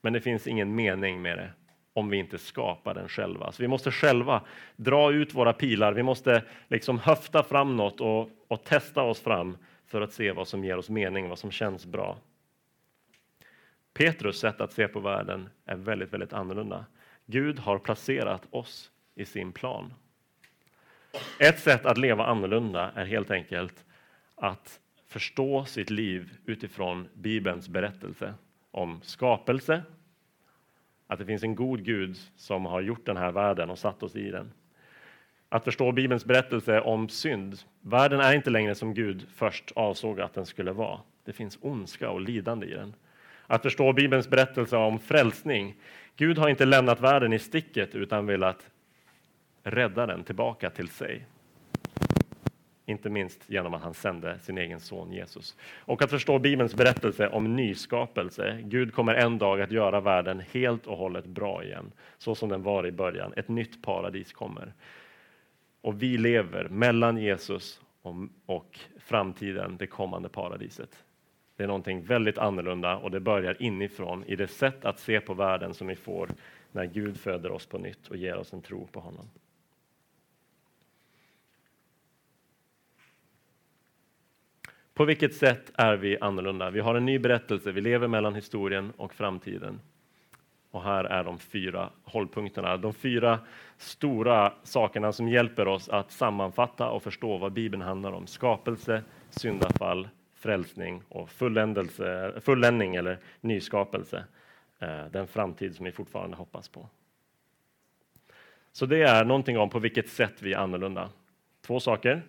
men 0.00 0.12
det 0.12 0.20
finns 0.20 0.46
ingen 0.46 0.74
mening 0.74 1.22
med 1.22 1.38
det 1.38 1.50
om 1.92 2.08
vi 2.08 2.16
inte 2.16 2.38
skapar 2.38 2.94
den 2.94 3.08
själva. 3.08 3.52
Så 3.52 3.62
vi 3.62 3.68
måste 3.68 3.90
själva 3.90 4.42
dra 4.76 5.12
ut 5.12 5.34
våra 5.34 5.52
pilar. 5.52 5.92
Vi 5.92 6.02
måste 6.02 6.44
liksom 6.68 6.98
höfta 6.98 7.42
fram 7.42 7.76
något 7.76 8.00
och, 8.00 8.30
och 8.48 8.64
testa 8.64 9.02
oss 9.02 9.20
fram 9.20 9.56
för 9.86 10.00
att 10.00 10.12
se 10.12 10.32
vad 10.32 10.48
som 10.48 10.64
ger 10.64 10.76
oss 10.76 10.90
mening, 10.90 11.28
vad 11.28 11.38
som 11.38 11.50
känns 11.50 11.86
bra. 11.86 12.18
Petrus 13.94 14.38
sätt 14.38 14.60
att 14.60 14.72
se 14.72 14.88
på 14.88 15.00
världen 15.00 15.48
är 15.64 15.76
väldigt, 15.76 16.12
väldigt 16.12 16.32
annorlunda. 16.32 16.86
Gud 17.26 17.58
har 17.58 17.78
placerat 17.78 18.42
oss 18.50 18.90
i 19.14 19.24
sin 19.24 19.52
plan. 19.52 19.94
Ett 21.40 21.60
sätt 21.60 21.86
att 21.86 21.98
leva 21.98 22.26
annorlunda 22.26 22.92
är 22.94 23.04
helt 23.04 23.30
enkelt 23.30 23.84
att 24.34 24.80
förstå 25.08 25.64
sitt 25.64 25.90
liv 25.90 26.30
utifrån 26.46 27.08
Bibelns 27.14 27.68
berättelse 27.68 28.34
om 28.70 29.00
skapelse, 29.02 29.82
att 31.06 31.18
det 31.18 31.26
finns 31.26 31.42
en 31.42 31.54
god 31.54 31.84
Gud 31.84 32.16
som 32.36 32.66
har 32.66 32.80
gjort 32.80 33.06
den 33.06 33.16
här 33.16 33.32
världen 33.32 33.70
och 33.70 33.78
satt 33.78 34.02
oss 34.02 34.16
i 34.16 34.30
den. 34.30 34.52
Att 35.48 35.64
förstå 35.64 35.92
Bibelns 35.92 36.24
berättelse 36.24 36.80
om 36.80 37.08
synd. 37.08 37.58
Världen 37.80 38.20
är 38.20 38.34
inte 38.34 38.50
längre 38.50 38.74
som 38.74 38.94
Gud 38.94 39.26
först 39.34 39.72
avsåg 39.76 40.20
att 40.20 40.34
den 40.34 40.46
skulle 40.46 40.72
vara. 40.72 41.00
Det 41.24 41.32
finns 41.32 41.58
ondska 41.60 42.10
och 42.10 42.20
lidande 42.20 42.66
i 42.66 42.74
den. 42.74 42.94
Att 43.46 43.62
förstå 43.62 43.92
Bibelns 43.92 44.28
berättelse 44.28 44.76
om 44.76 44.98
frälsning. 44.98 45.74
Gud 46.16 46.38
har 46.38 46.48
inte 46.48 46.64
lämnat 46.64 47.00
världen 47.00 47.32
i 47.32 47.38
sticket 47.38 47.94
utan 47.94 48.26
velat 48.26 48.70
rädda 49.62 50.06
den 50.06 50.24
tillbaka 50.24 50.70
till 50.70 50.88
sig. 50.88 51.26
Inte 52.88 53.10
minst 53.10 53.50
genom 53.50 53.74
att 53.74 53.82
han 53.82 53.94
sände 53.94 54.38
sin 54.38 54.58
egen 54.58 54.80
son 54.80 55.12
Jesus. 55.12 55.56
Och 55.78 56.02
att 56.02 56.10
förstå 56.10 56.38
Bibelns 56.38 56.74
berättelse 56.74 57.28
om 57.28 57.56
nyskapelse. 57.56 58.58
Gud 58.64 58.94
kommer 58.94 59.14
en 59.14 59.38
dag 59.38 59.60
att 59.60 59.70
göra 59.70 60.00
världen 60.00 60.42
helt 60.52 60.86
och 60.86 60.96
hållet 60.96 61.26
bra 61.26 61.64
igen, 61.64 61.92
så 62.18 62.34
som 62.34 62.48
den 62.48 62.62
var 62.62 62.86
i 62.86 62.92
början. 62.92 63.32
Ett 63.36 63.48
nytt 63.48 63.82
paradis 63.82 64.32
kommer. 64.32 64.72
Och 65.80 66.02
vi 66.02 66.18
lever 66.18 66.68
mellan 66.68 67.18
Jesus 67.18 67.80
och 68.46 68.78
framtiden, 68.98 69.76
det 69.76 69.86
kommande 69.86 70.28
paradiset. 70.28 71.04
Det 71.56 71.62
är 71.62 71.66
någonting 71.66 72.02
väldigt 72.02 72.38
annorlunda 72.38 72.96
och 72.96 73.10
det 73.10 73.20
börjar 73.20 73.62
inifrån 73.62 74.24
i 74.24 74.36
det 74.36 74.48
sätt 74.48 74.84
att 74.84 74.98
se 74.98 75.20
på 75.20 75.34
världen 75.34 75.74
som 75.74 75.86
vi 75.86 75.96
får 75.96 76.30
när 76.72 76.84
Gud 76.84 77.20
föder 77.20 77.50
oss 77.50 77.66
på 77.66 77.78
nytt 77.78 78.08
och 78.08 78.16
ger 78.16 78.36
oss 78.36 78.52
en 78.52 78.62
tro 78.62 78.86
på 78.86 79.00
honom. 79.00 79.30
På 84.98 85.04
vilket 85.04 85.34
sätt 85.34 85.72
är 85.74 85.96
vi 85.96 86.18
annorlunda? 86.20 86.70
Vi 86.70 86.80
har 86.80 86.94
en 86.94 87.06
ny 87.06 87.18
berättelse, 87.18 87.72
vi 87.72 87.80
lever 87.80 88.08
mellan 88.08 88.34
historien 88.34 88.92
och 88.96 89.14
framtiden. 89.14 89.80
Och 90.70 90.82
här 90.82 91.04
är 91.04 91.24
de 91.24 91.38
fyra 91.38 91.90
hållpunkterna, 92.04 92.76
de 92.76 92.94
fyra 92.94 93.38
stora 93.76 94.52
sakerna 94.62 95.12
som 95.12 95.28
hjälper 95.28 95.68
oss 95.68 95.88
att 95.88 96.10
sammanfatta 96.10 96.90
och 96.90 97.02
förstå 97.02 97.38
vad 97.38 97.52
Bibeln 97.52 97.82
handlar 97.82 98.12
om. 98.12 98.26
Skapelse, 98.26 99.02
syndafall, 99.30 100.08
frälsning 100.34 101.02
och 101.08 101.30
fulländning 102.40 102.94
eller 102.94 103.18
nyskapelse. 103.40 104.24
Eh, 104.78 105.04
den 105.12 105.26
framtid 105.26 105.76
som 105.76 105.84
vi 105.84 105.92
fortfarande 105.92 106.36
hoppas 106.36 106.68
på. 106.68 106.88
Så 108.72 108.86
det 108.86 109.02
är 109.02 109.24
någonting 109.24 109.58
om 109.58 109.70
på 109.70 109.78
vilket 109.78 110.08
sätt 110.08 110.42
vi 110.42 110.52
är 110.52 110.58
annorlunda. 110.58 111.10
Två 111.66 111.80
saker. 111.80 112.22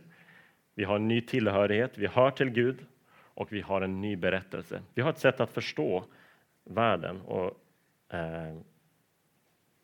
Vi 0.74 0.84
har 0.84 0.96
en 0.96 1.08
ny 1.08 1.22
tillhörighet, 1.22 1.98
vi 1.98 2.08
hör 2.08 2.32
till 2.32 2.50
Gud 2.50 2.86
och 3.34 3.54
vi 3.54 3.62
har 3.62 3.82
en 3.82 4.02
ny 4.02 4.16
berättelse. 4.16 4.82
Vi 4.94 5.02
har 5.02 5.10
ett 5.10 5.20
sätt 5.20 5.40
att 5.40 5.54
förstå 5.54 6.06
världen 6.64 7.22
och 7.22 7.58
eh, 8.10 8.58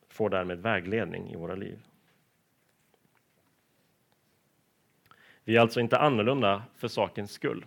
får 0.09 0.29
därmed 0.29 0.59
vägledning 0.59 1.31
i 1.31 1.35
våra 1.35 1.55
liv. 1.55 1.79
Vi 5.43 5.55
är 5.55 5.61
alltså 5.61 5.79
inte 5.79 5.97
annorlunda 5.97 6.63
för 6.75 6.87
sakens 6.87 7.31
skull. 7.31 7.65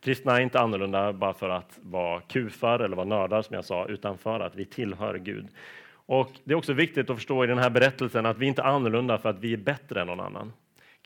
Kristna 0.00 0.36
är 0.36 0.40
inte 0.40 0.60
annorlunda 0.60 1.12
bara 1.12 1.34
för 1.34 1.48
att 1.48 1.78
vara 1.82 2.20
kufar 2.20 2.80
eller 2.80 2.96
vara 2.96 3.06
nördar 3.06 3.42
som 3.42 3.54
jag 3.54 3.64
sa, 3.64 3.86
utan 3.86 4.18
för 4.18 4.40
att 4.40 4.54
vi 4.54 4.64
tillhör 4.64 5.18
Gud. 5.18 5.48
Och 5.88 6.30
Det 6.44 6.52
är 6.52 6.58
också 6.58 6.72
viktigt 6.72 7.10
att 7.10 7.16
förstå 7.16 7.44
i 7.44 7.46
den 7.46 7.58
här 7.58 7.70
berättelsen 7.70 8.26
att 8.26 8.38
vi 8.38 8.46
inte 8.46 8.62
är 8.62 8.66
annorlunda 8.66 9.18
för 9.18 9.28
att 9.28 9.38
vi 9.38 9.52
är 9.52 9.56
bättre 9.56 10.00
än 10.00 10.06
någon 10.06 10.20
annan. 10.20 10.52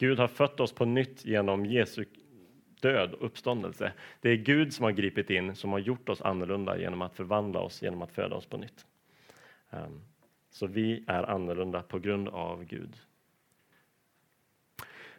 Gud 0.00 0.18
har 0.18 0.28
fött 0.28 0.60
oss 0.60 0.72
på 0.72 0.84
nytt 0.84 1.24
genom 1.24 1.66
Jesu 1.66 2.04
död 2.80 3.14
och 3.14 3.26
uppståndelse. 3.26 3.92
Det 4.20 4.30
är 4.30 4.36
Gud 4.36 4.74
som 4.74 4.84
har 4.84 4.92
gripit 4.92 5.30
in, 5.30 5.56
som 5.56 5.72
har 5.72 5.78
gjort 5.78 6.08
oss 6.08 6.22
annorlunda 6.22 6.78
genom 6.78 7.02
att 7.02 7.14
förvandla 7.14 7.60
oss, 7.60 7.82
genom 7.82 8.02
att 8.02 8.12
föda 8.12 8.36
oss 8.36 8.46
på 8.46 8.56
nytt. 8.56 8.86
Ehm, 9.70 10.00
så 10.50 10.66
vi 10.66 11.04
är 11.06 11.30
annorlunda 11.30 11.82
på 11.82 11.98
grund 11.98 12.28
av 12.28 12.64
Gud. 12.64 12.96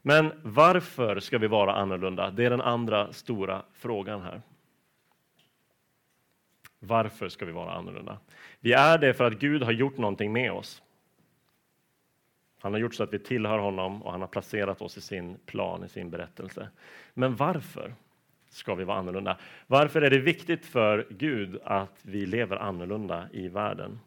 Men 0.02 0.34
varför 0.44 1.20
ska 1.20 1.38
vi 1.38 1.48
vara 1.48 1.74
annorlunda? 1.74 2.32
Det 2.32 2.46
är 2.46 2.50
den 2.50 2.62
andra 2.62 3.13
stora 3.13 3.63
frågan 3.74 4.22
här. 4.22 4.41
Varför 6.80 7.30
ska 7.30 7.46
vi 7.46 7.52
vara 7.52 7.74
annorlunda? 7.74 8.20
Vi 8.60 8.74
är 8.74 8.98
det 8.98 9.13
för 9.13 9.24
att 9.24 9.39
Gud 9.39 9.63
har 9.63 9.72
gjort 9.72 9.98
någonting 9.98 10.34
med 10.34 10.52
oss. 10.52 10.82
Han 12.62 12.74
har 12.74 12.80
gjort 12.80 12.95
så 12.95 13.04
att 13.04 13.13
vi 13.13 13.19
tillhör 13.19 13.58
honom 13.58 14.04
och 14.04 14.12
han 14.12 14.21
har 14.21 14.28
placerat 14.28 14.82
oss 14.82 14.97
i 14.97 15.02
sin 15.02 15.38
plan, 15.45 15.84
i 15.84 15.89
sin 15.89 16.10
berättelse. 16.10 16.69
Men 17.13 17.36
varför 17.36 17.95
ska 18.50 18.76
vi 18.76 18.84
vara 18.84 18.97
annorlunda? 18.97 19.38
Varför 19.67 20.02
är 20.02 20.10
det 20.10 20.19
viktigt 20.19 20.65
för 20.65 21.08
Gud 21.10 21.60
att 21.63 22.00
vi 22.02 22.26
lever 22.26 22.58
annorlunda 22.58 23.30
i 23.34 23.47
världen? 23.47 24.00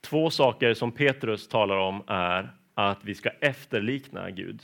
Två 0.00 0.30
saker 0.30 0.74
som 0.74 0.92
Petrus 0.92 1.48
talar 1.48 1.76
om 1.76 2.02
är 2.06 2.50
att 2.74 3.04
vi 3.04 3.14
ska 3.14 3.30
efterlikna 3.30 4.30
Gud. 4.30 4.62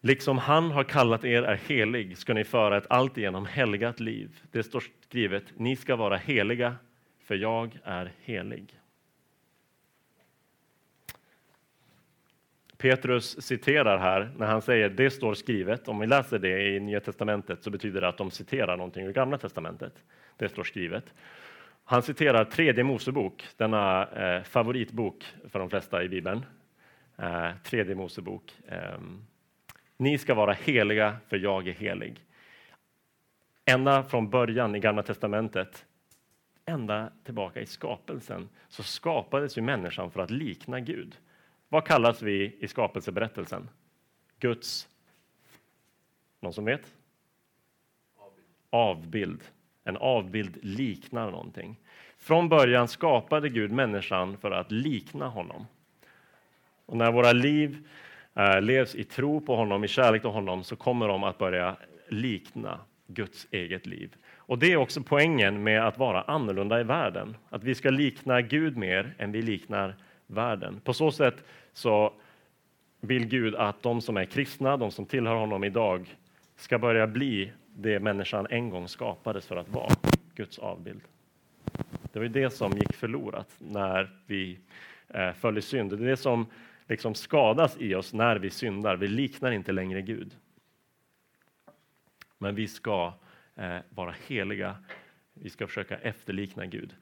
Liksom 0.00 0.38
han 0.38 0.70
har 0.70 0.84
kallat 0.84 1.24
er 1.24 1.42
är 1.42 1.54
helig 1.56 2.18
ska 2.18 2.34
ni 2.34 2.44
föra 2.44 2.76
ett 2.76 2.90
alltigenom 2.90 3.46
helgat 3.46 4.00
liv. 4.00 4.42
Det 4.50 4.62
står 4.62 4.84
skrivet, 5.00 5.44
ni 5.56 5.76
ska 5.76 5.96
vara 5.96 6.16
heliga 6.16 6.76
för 7.24 7.34
jag 7.34 7.78
är 7.84 8.12
helig. 8.20 8.80
Petrus 12.76 13.42
citerar 13.42 13.98
här 13.98 14.32
när 14.36 14.46
han 14.46 14.62
säger 14.62 14.88
det 14.88 15.10
står 15.10 15.34
skrivet. 15.34 15.88
Om 15.88 15.98
vi 15.98 16.06
läser 16.06 16.38
det 16.38 16.62
i 16.62 16.80
Nya 16.80 17.00
testamentet 17.00 17.62
så 17.62 17.70
betyder 17.70 18.00
det 18.00 18.08
att 18.08 18.16
de 18.16 18.30
citerar 18.30 18.76
någonting 18.76 19.06
ur 19.06 19.12
Gamla 19.12 19.38
testamentet. 19.38 19.94
Det 20.36 20.48
står 20.48 20.64
skrivet. 20.64 21.14
Han 21.84 22.02
citerar 22.02 22.44
tredje 22.44 22.84
Mosebok, 22.84 23.44
denna 23.56 24.06
eh, 24.06 24.42
favoritbok 24.42 25.24
för 25.48 25.58
de 25.58 25.70
flesta 25.70 26.02
i 26.04 26.08
Bibeln. 26.08 26.46
Eh, 27.16 27.50
tredje 27.64 27.94
Mosebok. 27.94 28.52
Eh, 28.68 28.98
Ni 29.96 30.18
ska 30.18 30.34
vara 30.34 30.52
heliga, 30.52 31.16
för 31.28 31.36
jag 31.36 31.68
är 31.68 31.72
helig. 31.72 32.20
Ända 33.64 34.02
från 34.02 34.30
början 34.30 34.74
i 34.74 34.80
Gamla 34.80 35.02
testamentet, 35.02 35.86
ända 36.66 37.10
tillbaka 37.24 37.60
i 37.60 37.66
skapelsen, 37.66 38.48
så 38.68 38.82
skapades 38.82 39.58
ju 39.58 39.62
människan 39.62 40.10
för 40.10 40.20
att 40.20 40.30
likna 40.30 40.80
Gud. 40.80 41.16
Vad 41.68 41.86
kallas 41.86 42.22
vi 42.22 42.56
i 42.60 42.68
skapelseberättelsen? 42.68 43.68
Guds... 44.38 44.88
Någon 46.40 46.52
som 46.52 46.64
vet? 46.64 46.94
Avbild. 48.70 49.42
En 49.84 49.96
avbild 49.96 50.58
liknar 50.62 51.30
någonting. 51.30 51.76
Från 52.18 52.48
början 52.48 52.88
skapade 52.88 53.48
Gud 53.48 53.72
människan 53.72 54.38
för 54.38 54.50
att 54.50 54.72
likna 54.72 55.28
honom. 55.28 55.66
Och 56.86 56.96
när 56.96 57.12
våra 57.12 57.32
liv 57.32 57.88
eh, 58.34 58.60
levs 58.60 58.94
i 58.94 59.04
tro 59.04 59.40
på 59.40 59.56
honom, 59.56 59.84
i 59.84 59.88
kärlek 59.88 60.22
till 60.22 60.30
honom, 60.30 60.64
så 60.64 60.76
kommer 60.76 61.08
de 61.08 61.24
att 61.24 61.38
börja 61.38 61.76
likna 62.08 62.80
Guds 63.06 63.46
eget 63.50 63.86
liv. 63.86 64.16
Och 64.46 64.58
Det 64.58 64.72
är 64.72 64.76
också 64.76 65.02
poängen 65.02 65.62
med 65.62 65.86
att 65.86 65.98
vara 65.98 66.22
annorlunda 66.22 66.80
i 66.80 66.82
världen. 66.82 67.36
Att 67.50 67.64
vi 67.64 67.74
ska 67.74 67.90
likna 67.90 68.40
Gud 68.40 68.76
mer 68.76 69.14
än 69.18 69.32
vi 69.32 69.42
liknar 69.42 69.96
världen. 70.26 70.80
På 70.84 70.94
så 70.94 71.12
sätt 71.12 71.44
så 71.72 72.12
vill 73.00 73.26
Gud 73.26 73.54
att 73.54 73.82
de 73.82 74.00
som 74.00 74.16
är 74.16 74.24
kristna, 74.24 74.76
de 74.76 74.90
som 74.90 75.06
tillhör 75.06 75.34
honom 75.34 75.64
idag, 75.64 76.16
ska 76.56 76.78
börja 76.78 77.06
bli 77.06 77.52
det 77.76 78.00
människan 78.00 78.46
en 78.50 78.70
gång 78.70 78.88
skapades 78.88 79.46
för 79.46 79.56
att 79.56 79.68
vara, 79.68 79.92
Guds 80.34 80.58
avbild. 80.58 81.02
Det 82.12 82.18
var 82.18 82.26
det 82.26 82.50
som 82.50 82.72
gick 82.72 82.92
förlorat 82.92 83.56
när 83.58 84.10
vi 84.26 84.58
eh, 85.08 85.32
föll 85.32 85.58
i 85.58 85.62
synd. 85.62 85.90
Det 85.90 86.04
är 86.04 86.08
det 86.08 86.16
som 86.16 86.46
liksom 86.88 87.14
skadas 87.14 87.76
i 87.78 87.94
oss 87.94 88.12
när 88.12 88.36
vi 88.36 88.50
syndar. 88.50 88.96
Vi 88.96 89.08
liknar 89.08 89.52
inte 89.52 89.72
längre 89.72 90.02
Gud. 90.02 90.36
Men 92.38 92.54
vi 92.54 92.68
ska 92.68 93.12
Eh, 93.56 93.78
vara 93.90 94.14
heliga. 94.26 94.76
Vi 95.34 95.50
ska 95.50 95.66
försöka 95.66 95.96
efterlikna 95.96 96.66
Gud. 96.66 96.94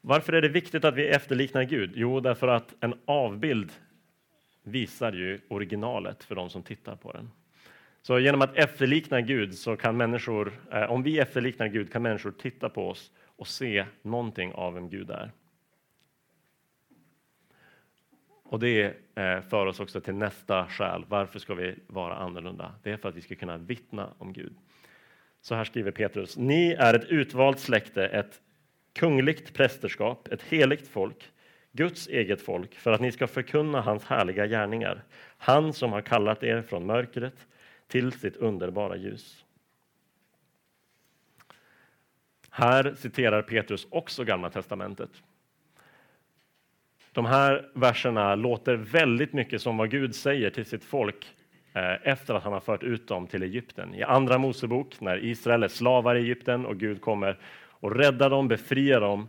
Varför 0.00 0.32
är 0.32 0.42
det 0.42 0.48
viktigt 0.48 0.84
att 0.84 0.94
vi 0.94 1.08
efterliknar 1.08 1.64
Gud? 1.64 1.92
Jo, 1.94 2.20
därför 2.20 2.48
att 2.48 2.74
en 2.80 2.94
avbild 3.04 3.72
visar 4.62 5.12
ju 5.12 5.40
originalet 5.48 6.24
för 6.24 6.34
de 6.34 6.50
som 6.50 6.62
tittar 6.62 6.96
på 6.96 7.12
den. 7.12 7.30
Så 8.02 8.18
genom 8.18 8.42
att 8.42 8.56
efterlikna 8.56 9.20
Gud 9.20 9.54
så 9.54 9.76
kan 9.76 9.96
människor, 9.96 10.52
eh, 10.72 10.90
om 10.90 11.02
vi 11.02 11.18
efterliknar 11.18 11.68
Gud 11.68 11.92
kan 11.92 12.02
människor 12.02 12.30
titta 12.30 12.68
på 12.68 12.88
oss 12.88 13.12
och 13.24 13.48
se 13.48 13.84
någonting 14.02 14.52
av 14.52 14.74
vem 14.74 14.88
Gud 14.88 15.10
är. 15.10 15.30
Och 18.42 18.60
det 18.60 18.94
eh, 19.14 19.40
för 19.40 19.66
oss 19.66 19.80
också 19.80 20.00
till 20.00 20.14
nästa 20.14 20.66
skäl. 20.66 21.04
Varför 21.08 21.38
ska 21.38 21.54
vi 21.54 21.74
vara 21.86 22.14
annorlunda? 22.14 22.74
Det 22.82 22.90
är 22.90 22.96
för 22.96 23.08
att 23.08 23.16
vi 23.16 23.20
ska 23.20 23.34
kunna 23.34 23.56
vittna 23.56 24.12
om 24.18 24.32
Gud. 24.32 24.54
Så 25.46 25.54
här 25.54 25.64
skriver 25.64 25.90
Petrus. 25.90 26.36
Ni 26.36 26.72
är 26.72 26.94
ett 26.94 27.04
utvalt 27.04 27.58
släkte, 27.58 28.06
ett 28.06 28.40
kungligt 28.92 29.54
prästerskap, 29.54 30.28
ett 30.28 30.42
heligt 30.42 30.88
folk, 30.88 31.30
Guds 31.72 32.08
eget 32.08 32.42
folk, 32.42 32.74
för 32.74 32.92
att 32.92 33.00
ni 33.00 33.12
ska 33.12 33.26
förkunna 33.26 33.80
hans 33.80 34.04
härliga 34.04 34.46
gärningar. 34.46 35.04
Han 35.38 35.72
som 35.72 35.92
har 35.92 36.00
kallat 36.00 36.42
er 36.42 36.62
från 36.62 36.86
mörkret 36.86 37.46
till 37.86 38.12
sitt 38.12 38.36
underbara 38.36 38.96
ljus. 38.96 39.44
Här 42.50 42.94
citerar 42.94 43.42
Petrus 43.42 43.86
också 43.90 44.24
Gamla 44.24 44.50
testamentet. 44.50 45.10
De 47.12 47.26
här 47.26 47.70
verserna 47.74 48.34
låter 48.34 48.74
väldigt 48.74 49.32
mycket 49.32 49.62
som 49.62 49.76
vad 49.76 49.90
Gud 49.90 50.14
säger 50.14 50.50
till 50.50 50.66
sitt 50.66 50.84
folk 50.84 51.36
Eh, 51.76 51.96
efter 52.02 52.34
att 52.34 52.42
han 52.42 52.52
har 52.52 52.60
fört 52.60 52.82
ut 52.82 53.08
dem 53.08 53.26
till 53.26 53.42
Egypten. 53.42 53.94
I 53.94 54.02
Andra 54.02 54.38
Mosebok, 54.38 55.00
när 55.00 55.24
Israel 55.24 55.62
är 55.62 55.68
slavar 55.68 56.14
i 56.14 56.18
Egypten 56.18 56.66
och 56.66 56.76
Gud 56.76 57.00
kommer 57.00 57.38
och 57.70 57.96
räddar 57.96 58.30
dem, 58.30 58.48
befriar 58.48 59.00
dem 59.00 59.28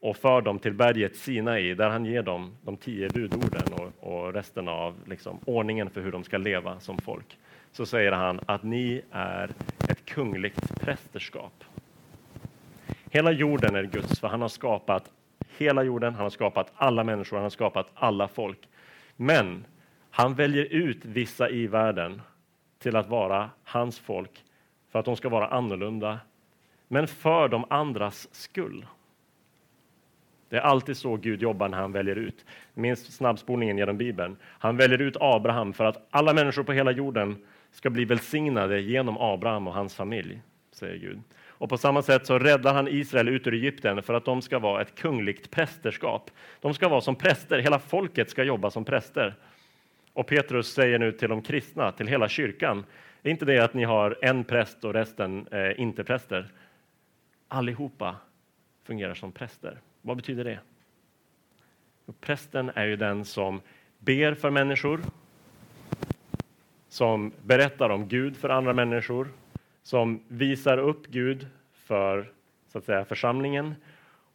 och 0.00 0.16
för 0.16 0.42
dem 0.42 0.58
till 0.58 0.74
berget 0.74 1.16
Sinai 1.16 1.74
där 1.74 1.90
han 1.90 2.04
ger 2.04 2.22
dem 2.22 2.56
de 2.62 2.76
tio 2.76 3.08
budorden 3.08 3.72
och, 3.72 4.12
och 4.12 4.34
resten 4.34 4.68
av 4.68 4.94
liksom, 5.06 5.38
ordningen 5.44 5.90
för 5.90 6.00
hur 6.00 6.12
de 6.12 6.24
ska 6.24 6.38
leva 6.38 6.80
som 6.80 6.98
folk. 6.98 7.38
Så 7.72 7.86
säger 7.86 8.12
han 8.12 8.40
att 8.46 8.62
ni 8.62 9.02
är 9.10 9.50
ett 9.88 10.04
kungligt 10.04 10.80
prästerskap. 10.80 11.64
Hela 13.10 13.30
jorden 13.32 13.76
är 13.76 13.84
Guds, 13.84 14.20
för 14.20 14.28
han 14.28 14.42
har 14.42 14.48
skapat 14.48 15.10
hela 15.58 15.82
jorden, 15.82 16.14
han 16.14 16.22
har 16.22 16.30
skapat 16.30 16.72
alla 16.76 17.04
människor, 17.04 17.36
han 17.36 17.42
har 17.42 17.50
skapat 17.50 17.86
alla 17.94 18.28
folk. 18.28 18.58
Men 19.16 19.64
han 20.10 20.34
väljer 20.34 20.64
ut 20.64 21.04
vissa 21.04 21.50
i 21.50 21.66
världen 21.66 22.22
till 22.78 22.96
att 22.96 23.08
vara 23.08 23.50
hans 23.64 23.98
folk 23.98 24.44
för 24.90 24.98
att 24.98 25.04
de 25.04 25.16
ska 25.16 25.28
vara 25.28 25.48
annorlunda, 25.48 26.18
men 26.88 27.06
för 27.06 27.48
de 27.48 27.64
andras 27.70 28.34
skull. 28.34 28.86
Det 30.48 30.56
är 30.56 30.60
alltid 30.60 30.96
så 30.96 31.16
Gud 31.16 31.42
jobbar 31.42 31.68
när 31.68 31.78
han 31.78 31.92
väljer 31.92 32.16
ut. 32.16 32.44
Minns 32.74 33.16
snabbspolningen 33.16 33.78
genom 33.78 33.96
Bibeln. 33.96 34.36
Han 34.42 34.76
väljer 34.76 35.00
ut 35.00 35.16
Abraham 35.20 35.72
för 35.72 35.84
att 35.84 36.06
alla 36.10 36.32
människor 36.32 36.62
på 36.62 36.72
hela 36.72 36.90
jorden 36.90 37.36
ska 37.72 37.90
bli 37.90 38.04
välsignade 38.04 38.80
genom 38.80 39.16
Abraham 39.18 39.66
och 39.66 39.74
hans 39.74 39.94
familj, 39.94 40.42
säger 40.72 40.96
Gud. 40.96 41.20
Och 41.60 41.68
på 41.68 41.78
samma 41.78 42.02
sätt 42.02 42.26
så 42.26 42.38
räddar 42.38 42.74
han 42.74 42.88
Israel 42.88 43.28
ut 43.28 43.46
ur 43.46 43.54
Egypten 43.54 44.02
för 44.02 44.14
att 44.14 44.24
de 44.24 44.42
ska 44.42 44.58
vara 44.58 44.82
ett 44.82 44.94
kungligt 44.94 45.50
prästerskap. 45.50 46.30
De 46.60 46.74
ska 46.74 46.88
vara 46.88 47.00
som 47.00 47.16
präster, 47.16 47.58
hela 47.58 47.78
folket 47.78 48.30
ska 48.30 48.44
jobba 48.44 48.70
som 48.70 48.84
präster. 48.84 49.34
Och 50.12 50.26
Petrus 50.26 50.72
säger 50.72 50.98
nu 50.98 51.12
till 51.12 51.28
de 51.28 51.42
kristna, 51.42 51.92
till 51.92 52.06
hela 52.06 52.28
kyrkan, 52.28 52.84
det 53.22 53.28
är 53.28 53.30
inte 53.30 53.44
det 53.44 53.58
att 53.58 53.74
ni 53.74 53.84
har 53.84 54.18
en 54.22 54.44
präst 54.44 54.84
och 54.84 54.94
resten 54.94 55.46
eh, 55.46 55.80
inte 55.80 56.04
präster. 56.04 56.52
Allihopa 57.48 58.16
fungerar 58.84 59.14
som 59.14 59.32
präster. 59.32 59.80
Vad 60.02 60.16
betyder 60.16 60.44
det? 60.44 60.58
Prästen 62.20 62.70
är 62.74 62.86
ju 62.86 62.96
den 62.96 63.24
som 63.24 63.60
ber 63.98 64.34
för 64.34 64.50
människor, 64.50 65.00
som 66.88 67.32
berättar 67.42 67.90
om 67.90 68.08
Gud 68.08 68.36
för 68.36 68.48
andra 68.48 68.72
människor, 68.72 69.28
som 69.82 70.22
visar 70.28 70.78
upp 70.78 71.06
Gud 71.06 71.46
för 71.72 72.32
så 72.68 72.78
att 72.78 72.84
säga, 72.84 73.04
församlingen 73.04 73.74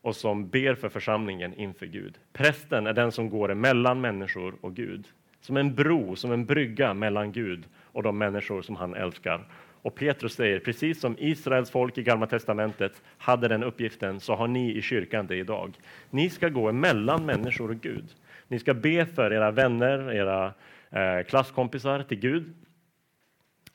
och 0.01 0.15
som 0.15 0.49
ber 0.49 0.75
för 0.75 0.89
församlingen 0.89 1.53
inför 1.53 1.85
Gud. 1.85 2.17
Prästen 2.33 2.87
är 2.87 2.93
den 2.93 3.11
som 3.11 3.29
går 3.29 3.51
emellan 3.51 4.01
människor 4.01 4.55
och 4.61 4.75
Gud, 4.75 5.07
som 5.45 5.57
en 5.57 5.75
bro, 5.75 6.15
som 6.15 6.31
en 6.31 6.45
brygga 6.45 6.93
mellan 6.93 7.31
Gud 7.31 7.63
och 7.91 8.03
de 8.03 8.17
människor 8.17 8.61
som 8.61 8.75
han 8.75 8.93
älskar. 8.93 9.47
Och 9.81 9.95
Petrus 9.95 10.33
säger, 10.33 10.59
precis 10.59 10.99
som 10.99 11.15
Israels 11.19 11.71
folk 11.71 11.97
i 11.97 12.03
Gamla 12.03 12.27
testamentet 12.27 13.03
hade 13.17 13.47
den 13.47 13.63
uppgiften, 13.63 14.19
så 14.19 14.35
har 14.35 14.47
ni 14.47 14.77
i 14.77 14.81
kyrkan 14.81 15.27
det 15.27 15.35
idag. 15.35 15.77
Ni 16.09 16.29
ska 16.29 16.49
gå 16.49 16.69
emellan 16.69 17.25
människor 17.25 17.71
och 17.71 17.81
Gud. 17.81 18.15
Ni 18.47 18.59
ska 18.59 18.73
be 18.73 19.05
för 19.05 19.33
era 19.33 19.51
vänner, 19.51 20.11
era 20.11 20.53
eh, 20.89 21.25
klasskompisar 21.25 22.03
till 22.03 22.19
Gud. 22.19 22.53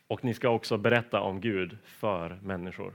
Och 0.07 0.25
ni 0.25 0.35
ska 0.35 0.49
också 0.49 0.77
berätta 0.77 1.21
om 1.21 1.41
Gud 1.41 1.79
för 1.85 2.39
människor. 2.43 2.93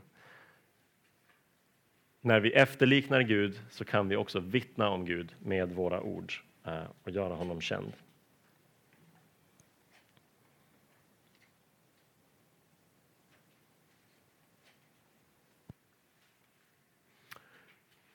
När 2.22 2.40
vi 2.40 2.52
efterliknar 2.52 3.22
Gud 3.22 3.60
så 3.70 3.86
kan 3.86 4.08
vi 4.08 4.16
också 4.16 4.40
vittna 4.40 4.90
om 4.90 5.06
Gud 5.06 5.36
med 5.40 5.71
våra 5.71 6.02
ord 6.02 6.34
eh, 6.65 6.84
och 7.04 7.12
göra 7.12 7.34
honom 7.34 7.62
känd. 7.62 7.94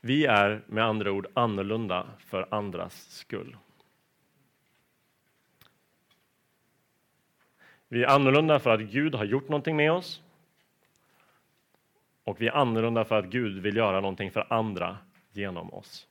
Vi 0.00 0.26
är 0.26 0.62
med 0.66 0.84
andra 0.84 1.12
ord 1.12 1.26
annorlunda 1.34 2.06
för 2.18 2.46
andras 2.50 3.10
skull. 3.10 3.56
Vi 7.88 8.02
är 8.02 8.08
annorlunda 8.08 8.58
för 8.58 8.70
att 8.70 8.80
Gud 8.80 9.14
har 9.14 9.24
gjort 9.24 9.48
någonting 9.48 9.76
med 9.76 9.92
oss. 9.92 10.22
Och 12.24 12.40
vi 12.40 12.46
är 12.46 12.52
annorlunda 12.52 13.04
för 13.04 13.18
att 13.18 13.26
Gud 13.26 13.62
vill 13.62 13.76
göra 13.76 14.00
någonting 14.00 14.30
för 14.30 14.46
andra 14.52 14.98
genom 15.32 15.74
oss. 15.74 16.06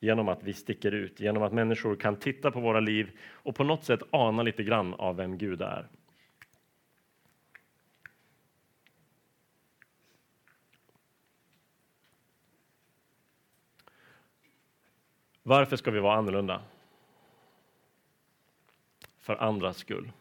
Genom 0.00 0.28
att 0.28 0.42
vi 0.42 0.52
sticker 0.52 0.92
ut, 0.92 1.20
genom 1.20 1.42
att 1.42 1.52
människor 1.52 1.96
kan 1.96 2.16
titta 2.16 2.50
på 2.50 2.60
våra 2.60 2.80
liv 2.80 3.18
och 3.32 3.54
på 3.56 3.64
något 3.64 3.84
sätt 3.84 4.02
ana 4.10 4.42
lite 4.42 4.62
grann 4.62 4.94
av 4.94 5.16
vem 5.16 5.38
Gud 5.38 5.62
är. 5.62 5.88
Varför 15.42 15.76
ska 15.76 15.90
vi 15.90 16.00
vara 16.00 16.16
annorlunda? 16.16 16.60
för 19.22 19.42
andras 19.42 19.76
skull. 19.76 20.12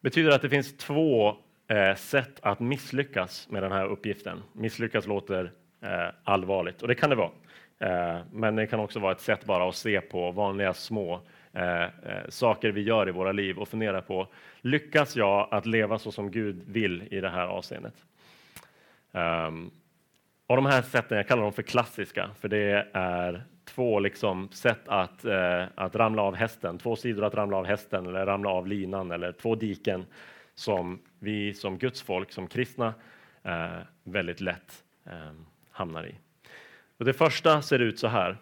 betyder 0.00 0.30
att 0.30 0.42
det 0.42 0.50
finns 0.50 0.76
två 0.76 1.36
eh, 1.68 1.94
sätt 1.94 2.40
att 2.42 2.60
misslyckas 2.60 3.48
med 3.50 3.62
den 3.62 3.72
här 3.72 3.86
uppgiften. 3.86 4.42
Misslyckas 4.52 5.06
låter 5.06 5.52
eh, 5.80 6.08
allvarligt 6.24 6.82
och 6.82 6.88
det 6.88 6.94
kan 6.94 7.10
det 7.10 7.16
vara. 7.16 7.30
Eh, 7.78 8.20
men 8.32 8.56
det 8.56 8.66
kan 8.66 8.80
också 8.80 8.98
vara 8.98 9.12
ett 9.12 9.20
sätt 9.20 9.44
bara 9.44 9.68
att 9.68 9.76
se 9.76 10.00
på 10.00 10.30
vanliga 10.30 10.74
små 10.74 11.20
eh, 11.52 11.82
eh, 11.82 11.88
saker 12.28 12.70
vi 12.72 12.82
gör 12.82 13.08
i 13.08 13.12
våra 13.12 13.32
liv 13.32 13.58
och 13.58 13.68
fundera 13.68 14.02
på 14.02 14.28
lyckas 14.60 15.16
jag 15.16 15.48
att 15.50 15.66
leva 15.66 15.98
så 15.98 16.12
som 16.12 16.30
Gud 16.30 16.62
vill 16.66 17.08
i 17.10 17.20
det 17.20 17.28
här 17.28 17.46
avseendet? 17.46 17.94
Um, 19.12 19.70
och 20.46 20.56
de 20.56 20.66
här 20.66 20.82
sätten, 20.82 21.16
jag 21.16 21.28
kallar 21.28 21.42
dem 21.42 21.52
för 21.52 21.62
klassiska, 21.62 22.30
för 22.40 22.48
det 22.48 22.90
är 22.92 23.44
två 23.66 23.98
liksom 23.98 24.48
sätt 24.52 24.88
att, 24.88 25.24
eh, 25.24 25.64
att 25.74 25.96
ramla 25.96 26.22
av 26.22 26.34
hästen, 26.34 26.78
två 26.78 26.96
sidor 26.96 27.24
att 27.24 27.34
ramla 27.34 27.56
av 27.56 27.66
hästen 27.66 28.06
eller 28.06 28.26
ramla 28.26 28.50
av 28.50 28.66
linan 28.66 29.10
eller 29.10 29.32
två 29.32 29.54
diken 29.54 30.06
som 30.54 30.98
vi 31.18 31.54
som 31.54 31.78
Guds 31.78 32.02
folk, 32.02 32.32
som 32.32 32.46
kristna, 32.46 32.94
eh, 33.42 33.78
väldigt 34.04 34.40
lätt 34.40 34.84
eh, 35.04 35.32
hamnar 35.70 36.06
i. 36.06 36.14
Och 36.96 37.04
det 37.04 37.12
första 37.12 37.62
ser 37.62 37.78
ut 37.78 37.98
så 37.98 38.08
här. 38.08 38.36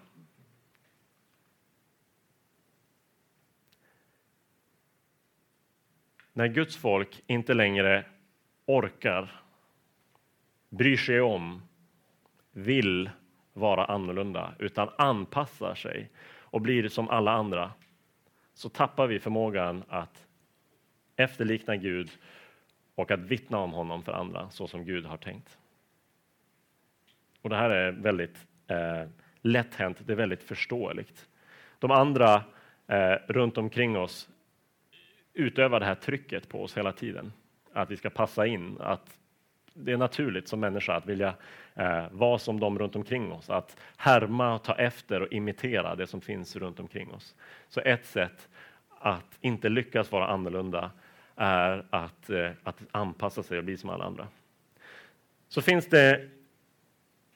När 6.33 6.49
Guds 6.49 6.77
folk 6.77 7.23
inte 7.27 7.55
längre 7.55 8.05
orkar, 8.67 9.41
bryr 10.69 10.97
sig 10.97 11.21
om, 11.21 11.63
vill 12.53 13.11
vara 13.55 13.85
annorlunda, 13.85 14.55
utan 14.59 14.89
anpassar 14.99 15.75
sig 15.75 16.11
och 16.39 16.61
blir 16.61 16.89
som 16.89 17.09
alla 17.09 17.33
andra, 17.33 17.73
så 18.55 18.69
tappar 18.69 19.07
vi 19.07 19.21
förmågan 19.21 19.83
att 19.89 20.27
efterlikna 21.17 21.77
Gud 21.77 22.11
och 22.95 23.11
att 23.11 23.21
vittna 23.21 23.59
om 23.59 23.73
honom 23.73 24.03
för 24.03 24.13
andra 24.13 24.51
så 24.51 24.67
som 24.67 24.85
Gud 24.85 25.07
har 25.07 25.17
tänkt. 25.17 25.59
Och 27.43 27.51
det 27.51 27.57
här 27.57 27.71
är 27.71 27.93
väldigt 27.93 28.47
eh, 28.67 29.09
lätt 29.41 29.75
hänt, 29.75 29.99
det 30.07 30.13
är 30.13 30.17
väldigt 30.17 30.43
förståeligt. 30.43 31.29
De 31.79 31.91
andra 31.91 32.45
eh, 32.87 33.15
runt 33.27 33.59
omkring 33.59 33.99
oss 33.99 34.29
utövar 35.33 35.81
det 35.81 35.87
här 35.87 35.95
trycket 35.95 36.49
på 36.49 36.63
oss 36.63 36.77
hela 36.77 36.93
tiden, 36.93 37.33
att 37.73 37.91
vi 37.91 37.97
ska 37.97 38.11
passa 38.11 38.47
in, 38.47 38.77
att 38.81 39.19
det 39.75 39.93
är 39.93 39.97
naturligt 39.97 40.49
som 40.49 40.61
människa 40.61 40.95
att 40.95 41.07
vilja 41.07 41.35
eh, 41.75 42.05
vara 42.11 42.39
som 42.39 42.61
de 42.61 42.79
runt 42.79 42.97
omkring 42.97 43.33
oss, 43.33 43.51
att 43.51 43.77
härma, 43.97 44.59
ta 44.59 44.75
efter 44.75 45.23
och 45.23 45.33
imitera 45.33 45.95
det 45.95 46.07
som 46.07 46.21
finns 46.21 46.57
runt 46.57 46.81
omkring 46.81 47.11
oss. 47.11 47.35
Så 47.69 47.81
ett 47.81 48.07
sätt 48.07 48.49
att 49.01 49.39
inte 49.41 49.69
lyckas 49.69 50.13
vara 50.13 50.27
annorlunda 50.27 50.91
är 51.37 51.85
att, 51.91 52.31
eh, 52.31 52.51
att 52.63 52.83
anpassa 52.91 53.43
sig 53.43 53.59
och 53.59 53.65
bli 53.65 53.77
som 53.77 53.91
alla 53.91 54.05
andra. 54.05 54.29
Så 55.49 55.63
finns 55.63 55.89
det 55.89 56.29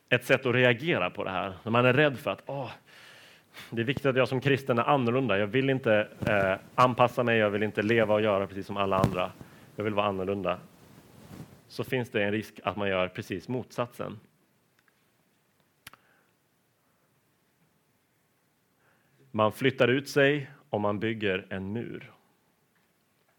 ett 0.08 0.24
sätt 0.24 0.46
att 0.46 0.54
reagera 0.54 1.10
på 1.10 1.24
det 1.24 1.30
här, 1.30 1.52
när 1.62 1.72
man 1.72 1.86
är 1.86 1.92
rädd 1.92 2.18
för 2.18 2.30
att 2.30 2.42
åh, 2.46 2.70
det 3.70 3.82
är 3.82 3.84
viktigt 3.86 4.06
att 4.06 4.16
jag 4.16 4.28
som 4.28 4.40
kristen 4.40 4.78
är 4.78 4.82
annorlunda. 4.82 5.38
Jag 5.38 5.46
vill 5.46 5.70
inte 5.70 6.08
eh, 6.26 6.54
anpassa 6.74 7.22
mig, 7.22 7.38
jag 7.38 7.50
vill 7.50 7.62
inte 7.62 7.82
leva 7.82 8.14
och 8.14 8.22
göra 8.22 8.46
precis 8.46 8.66
som 8.66 8.76
alla 8.76 8.96
andra. 8.96 9.32
Jag 9.76 9.84
vill 9.84 9.94
vara 9.94 10.06
annorlunda. 10.06 10.58
Så 11.68 11.84
finns 11.84 12.10
det 12.10 12.24
en 12.24 12.32
risk 12.32 12.60
att 12.64 12.76
man 12.76 12.88
gör 12.88 13.08
precis 13.08 13.48
motsatsen. 13.48 14.20
Man 19.30 19.52
flyttar 19.52 19.88
ut 19.88 20.08
sig 20.08 20.50
och 20.70 20.80
man 20.80 20.98
bygger 20.98 21.46
en 21.50 21.72
mur. 21.72 22.12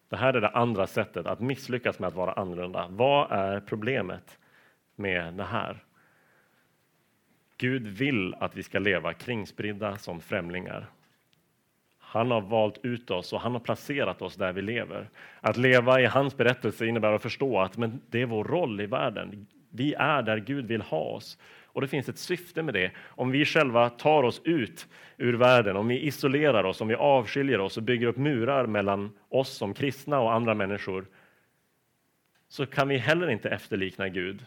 Det 0.10 0.18
här 0.18 0.34
är 0.34 0.42
det 0.42 0.50
andra 0.50 0.88
sättet 0.88 1.26
att 1.26 1.40
misslyckas 1.40 2.00
med 2.00 2.08
att 2.08 2.16
vara 2.16 2.34
annorlunda. 2.34 2.88
Vad 2.90 3.32
är 3.32 3.60
problemet 3.60 4.40
med 4.96 5.34
det 5.34 5.44
här? 5.44 5.84
Gud 7.58 7.88
vill 7.88 8.34
att 8.34 8.56
vi 8.56 8.64
ska 8.64 8.80
leva 8.80 9.14
kringspridda 9.14 9.98
som 9.98 10.22
främlingar. 10.22 10.90
Han 12.12 12.32
har 12.32 12.41
valt 12.41 12.86
ut 12.86 13.12
oss 13.12 13.34
och 13.34 13.41
han 13.41 13.51
har 13.51 13.60
placerat 13.60 14.22
oss 14.22 14.36
där 14.36 14.53
vi 14.53 14.62
lever. 14.62 15.10
Att 15.41 15.57
leva 15.57 16.01
i 16.01 16.05
hans 16.05 16.38
berättelse 16.38 16.86
innebär 16.86 17.14
att 17.14 17.22
förstå 17.22 17.60
att 17.60 17.78
men 17.78 18.01
det 18.10 18.22
är 18.22 18.26
vår 18.26 18.43
roll 18.43 18.82
i 18.82 18.86
världen. 18.86 19.47
Vi 19.70 19.93
är 19.93 20.22
där 20.22 20.38
Gud 20.38 20.66
vill 20.66 20.82
ha 20.82 20.99
oss. 20.99 21.38
Och 21.66 21.82
det 21.82 21.88
finns 21.88 22.10
ett 22.10 22.18
syfte 22.18 22.64
med 22.64 22.74
det. 22.74 22.91
Om 22.99 23.32
vi 23.32 23.45
själva 23.45 23.89
tar 23.89 24.24
oss 24.24 24.41
ut 24.43 24.88
ur 25.18 25.34
världen, 25.34 25.76
om 25.78 25.88
vi 25.88 25.99
isolerar 25.99 26.64
oss, 26.64 26.82
om 26.82 26.88
vi 26.88 26.95
avskiljer 26.95 27.60
oss 27.60 27.78
och 27.78 27.84
bygger 27.84 28.07
upp 28.07 28.18
murar 28.18 28.66
mellan 28.66 29.12
oss 29.30 29.49
som 29.49 29.74
kristna 29.74 30.20
och 30.20 30.34
andra 30.34 30.53
människor, 30.53 31.05
så 32.47 32.66
kan 32.66 32.88
vi 32.88 32.97
heller 32.97 33.30
inte 33.30 33.49
efterlikna 33.49 34.10
Gud 34.10 34.45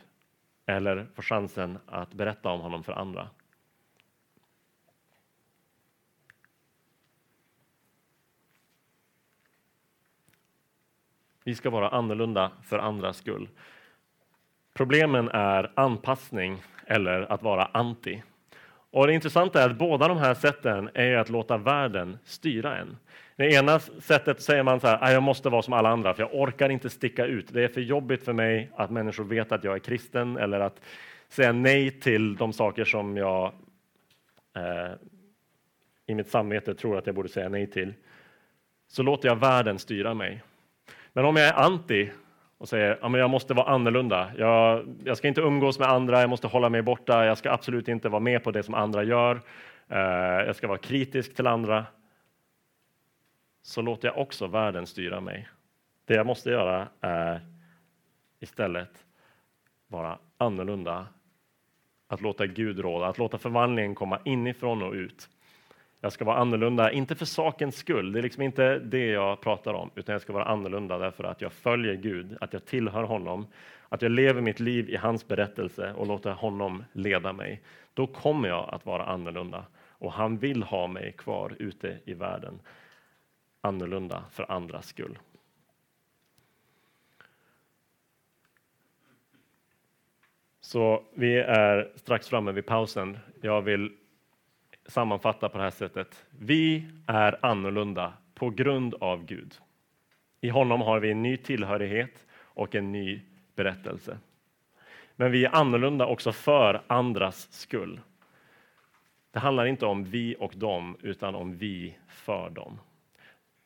eller 0.66 1.06
få 1.14 1.22
chansen 1.22 1.78
att 1.86 2.14
berätta 2.14 2.48
om 2.48 2.60
honom 2.60 2.84
för 2.84 2.92
andra. 2.92 3.28
Vi 11.44 11.54
ska 11.54 11.70
vara 11.70 11.88
annorlunda 11.88 12.50
för 12.62 12.78
andras 12.78 13.16
skull. 13.16 13.48
Problemen 14.74 15.28
är 15.28 15.72
anpassning 15.74 16.62
eller 16.86 17.32
att 17.32 17.42
vara 17.42 17.64
anti. 17.64 18.22
Och 18.90 19.06
det 19.06 19.12
intressanta 19.12 19.62
är 19.62 19.70
att 19.70 19.78
båda 19.78 20.08
de 20.08 20.18
här 20.18 20.34
sätten 20.34 20.90
är 20.94 21.16
att 21.16 21.28
låta 21.28 21.56
världen 21.56 22.18
styra 22.24 22.78
en. 22.78 22.96
Det 23.36 23.52
ena 23.52 23.78
sättet 23.78 24.42
säger 24.42 24.62
man 24.62 24.80
så 24.80 24.86
här, 24.86 24.98
ah, 25.00 25.10
jag 25.10 25.22
måste 25.22 25.48
vara 25.48 25.62
som 25.62 25.72
alla 25.72 25.88
andra 25.88 26.14
för 26.14 26.22
jag 26.22 26.34
orkar 26.34 26.68
inte 26.68 26.90
sticka 26.90 27.26
ut. 27.26 27.52
Det 27.52 27.64
är 27.64 27.68
för 27.68 27.80
jobbigt 27.80 28.24
för 28.24 28.32
mig 28.32 28.70
att 28.76 28.90
människor 28.90 29.24
vet 29.24 29.52
att 29.52 29.64
jag 29.64 29.74
är 29.74 29.78
kristen 29.78 30.36
eller 30.36 30.60
att 30.60 30.80
säga 31.28 31.52
nej 31.52 31.90
till 32.00 32.36
de 32.36 32.52
saker 32.52 32.84
som 32.84 33.16
jag 33.16 33.52
eh, 34.56 34.92
i 36.06 36.14
mitt 36.14 36.30
samvete 36.30 36.74
tror 36.74 36.98
att 36.98 37.06
jag 37.06 37.14
borde 37.14 37.28
säga 37.28 37.48
nej 37.48 37.66
till. 37.66 37.94
Så 38.88 39.02
låter 39.02 39.28
jag 39.28 39.36
världen 39.36 39.78
styra 39.78 40.14
mig. 40.14 40.42
Men 41.12 41.24
om 41.24 41.36
jag 41.36 41.46
är 41.48 41.52
anti 41.52 42.10
och 42.58 42.68
säger 42.68 42.98
att 43.00 43.18
jag 43.18 43.30
måste 43.30 43.54
vara 43.54 43.70
annorlunda. 43.70 44.32
Jag, 44.38 44.94
jag, 45.04 45.16
ska 45.16 45.28
inte 45.28 45.40
umgås 45.40 45.78
med 45.78 45.88
andra, 45.88 46.20
jag 46.20 46.30
måste 46.30 46.46
hålla 46.46 46.68
mig 46.68 46.82
borta, 46.82 47.24
jag 47.24 47.38
ska 47.38 47.50
absolut 47.50 47.88
inte 47.88 48.08
vara 48.08 48.20
med 48.20 48.44
på 48.44 48.50
det 48.50 48.62
som 48.62 48.74
andra 48.74 49.04
gör. 49.04 49.40
Eh, 49.88 49.98
jag 50.46 50.56
ska 50.56 50.68
vara 50.68 50.78
kritisk 50.78 51.34
till 51.34 51.46
andra. 51.46 51.86
Så 53.62 53.82
låter 53.82 54.08
jag 54.08 54.18
också 54.18 54.46
världen 54.46 54.86
styra 54.86 55.20
mig. 55.20 55.48
Det 56.04 56.14
jag 56.14 56.26
måste 56.26 56.50
göra 56.50 56.88
är 57.00 57.40
istället 58.40 59.04
vara 59.88 60.18
annorlunda. 60.38 61.06
Att 62.08 62.20
låta 62.20 62.46
Gud 62.46 62.78
råda, 62.78 63.06
att 63.06 63.18
låta 63.18 63.38
förvandlingen 63.38 63.94
komma 63.94 64.18
inifrån 64.24 64.82
och 64.82 64.92
ut. 64.92 65.28
Jag 66.04 66.12
ska 66.12 66.24
vara 66.24 66.36
annorlunda, 66.36 66.92
inte 66.92 67.14
för 67.14 67.24
sakens 67.24 67.76
skull, 67.76 68.12
det 68.12 68.20
är 68.20 68.22
liksom 68.22 68.42
inte 68.42 68.78
det 68.78 69.06
jag 69.06 69.40
pratar 69.40 69.74
om, 69.74 69.90
utan 69.94 70.12
jag 70.12 70.22
ska 70.22 70.32
vara 70.32 70.44
annorlunda 70.44 70.98
därför 70.98 71.24
att 71.24 71.40
jag 71.40 71.52
följer 71.52 71.94
Gud, 71.94 72.36
att 72.40 72.52
jag 72.52 72.64
tillhör 72.64 73.02
honom, 73.02 73.46
att 73.88 74.02
jag 74.02 74.12
lever 74.12 74.40
mitt 74.40 74.60
liv 74.60 74.90
i 74.90 74.96
hans 74.96 75.28
berättelse 75.28 75.92
och 75.92 76.06
låter 76.06 76.30
honom 76.30 76.84
leda 76.92 77.32
mig. 77.32 77.62
Då 77.94 78.06
kommer 78.06 78.48
jag 78.48 78.74
att 78.74 78.86
vara 78.86 79.04
annorlunda 79.04 79.64
och 79.88 80.12
han 80.12 80.38
vill 80.38 80.62
ha 80.62 80.86
mig 80.86 81.12
kvar 81.12 81.56
ute 81.58 81.98
i 82.04 82.14
världen, 82.14 82.60
annorlunda 83.60 84.24
för 84.30 84.52
andras 84.52 84.86
skull. 84.86 85.18
Så 90.60 91.04
vi 91.14 91.36
är 91.38 91.92
strax 91.96 92.28
framme 92.28 92.52
vid 92.52 92.66
pausen. 92.66 93.18
Jag 93.40 93.62
vill 93.62 93.92
sammanfatta 94.86 95.48
på 95.48 95.58
det 95.58 95.64
här 95.64 95.70
sättet. 95.70 96.26
Vi 96.30 96.86
är 97.06 97.46
annorlunda 97.46 98.12
på 98.34 98.50
grund 98.50 98.94
av 98.94 99.24
Gud. 99.24 99.54
I 100.40 100.48
honom 100.48 100.80
har 100.80 101.00
vi 101.00 101.10
en 101.10 101.22
ny 101.22 101.36
tillhörighet 101.36 102.26
och 102.32 102.74
en 102.74 102.92
ny 102.92 103.20
berättelse. 103.54 104.18
Men 105.16 105.32
vi 105.32 105.44
är 105.44 105.54
annorlunda 105.54 106.06
också 106.06 106.32
för 106.32 106.82
andras 106.86 107.52
skull. 107.52 108.00
Det 109.30 109.38
handlar 109.38 109.66
inte 109.66 109.86
om 109.86 110.04
vi 110.04 110.36
och 110.38 110.52
dem, 110.56 110.96
utan 111.00 111.34
om 111.34 111.56
vi 111.56 111.98
för 112.08 112.50
dem. 112.50 112.78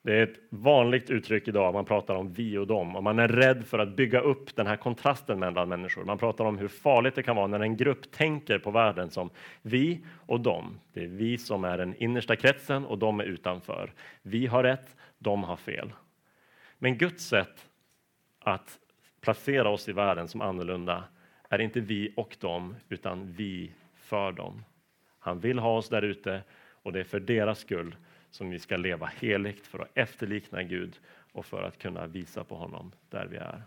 Det 0.07 0.15
är 0.15 0.23
ett 0.23 0.41
vanligt 0.49 1.11
uttryck 1.11 1.49
idag, 1.49 1.75
man 1.75 1.85
pratar 1.85 2.15
om 2.15 2.33
vi 2.33 2.59
och 2.59 2.67
dem 2.67 2.97
och 2.97 3.03
man 3.03 3.19
är 3.19 3.29
rädd 3.29 3.67
för 3.67 3.79
att 3.79 3.97
bygga 3.97 4.21
upp 4.21 4.57
den 4.57 4.67
här 4.67 4.77
kontrasten 4.77 5.39
mellan 5.39 5.69
människor. 5.69 6.05
Man 6.05 6.19
pratar 6.19 6.45
om 6.45 6.59
hur 6.59 6.69
farligt 6.69 7.15
det 7.15 7.23
kan 7.23 7.37
vara 7.37 7.47
när 7.47 7.61
en 7.61 7.77
grupp 7.77 8.11
tänker 8.11 8.59
på 8.59 8.71
världen 8.71 9.11
som 9.11 9.31
vi 9.63 10.05
och 10.27 10.41
dem. 10.41 10.81
Det 10.93 11.05
är 11.05 11.09
vi 11.09 11.39
som 11.39 11.65
är 11.65 11.79
den 11.79 11.95
innersta 11.95 12.37
kretsen 12.37 12.85
och 12.85 12.99
de 12.99 13.21
är 13.21 13.25
utanför. 13.25 13.93
Vi 14.23 14.47
har 14.47 14.63
rätt, 14.63 14.97
de 15.19 15.45
har 15.45 15.57
fel. 15.57 15.93
Men 16.79 16.99
Guds 16.99 17.25
sätt 17.25 17.69
att 18.41 18.79
placera 19.21 19.69
oss 19.69 19.89
i 19.89 19.93
världen 19.93 20.29
som 20.29 20.41
annorlunda 20.41 21.05
är 21.49 21.61
inte 21.61 21.81
vi 21.81 22.13
och 22.17 22.37
dem, 22.41 22.77
utan 22.89 23.33
vi 23.33 23.73
för 23.95 24.33
dem. 24.33 24.65
Han 25.19 25.41
vill 25.41 25.59
ha 25.59 25.77
oss 25.77 25.89
där 25.89 26.03
ute 26.03 26.43
och 26.83 26.93
det 26.93 27.01
är 27.01 27.05
för 27.05 27.21
deras 27.21 27.59
skull 27.59 27.97
som 28.37 28.51
vi 28.51 28.59
ska 28.59 28.77
leva 28.77 29.07
heligt 29.07 29.67
för 29.67 29.79
att 29.79 29.99
efterlikna 29.99 30.63
Gud 30.63 30.99
och 31.33 31.47
för 31.47 31.63
att 31.63 31.79
kunna 31.79 32.07
visa 32.07 32.45
på 32.45 32.55
honom 32.55 32.93
där 33.11 33.27
vi 33.27 33.37
är. 33.37 33.63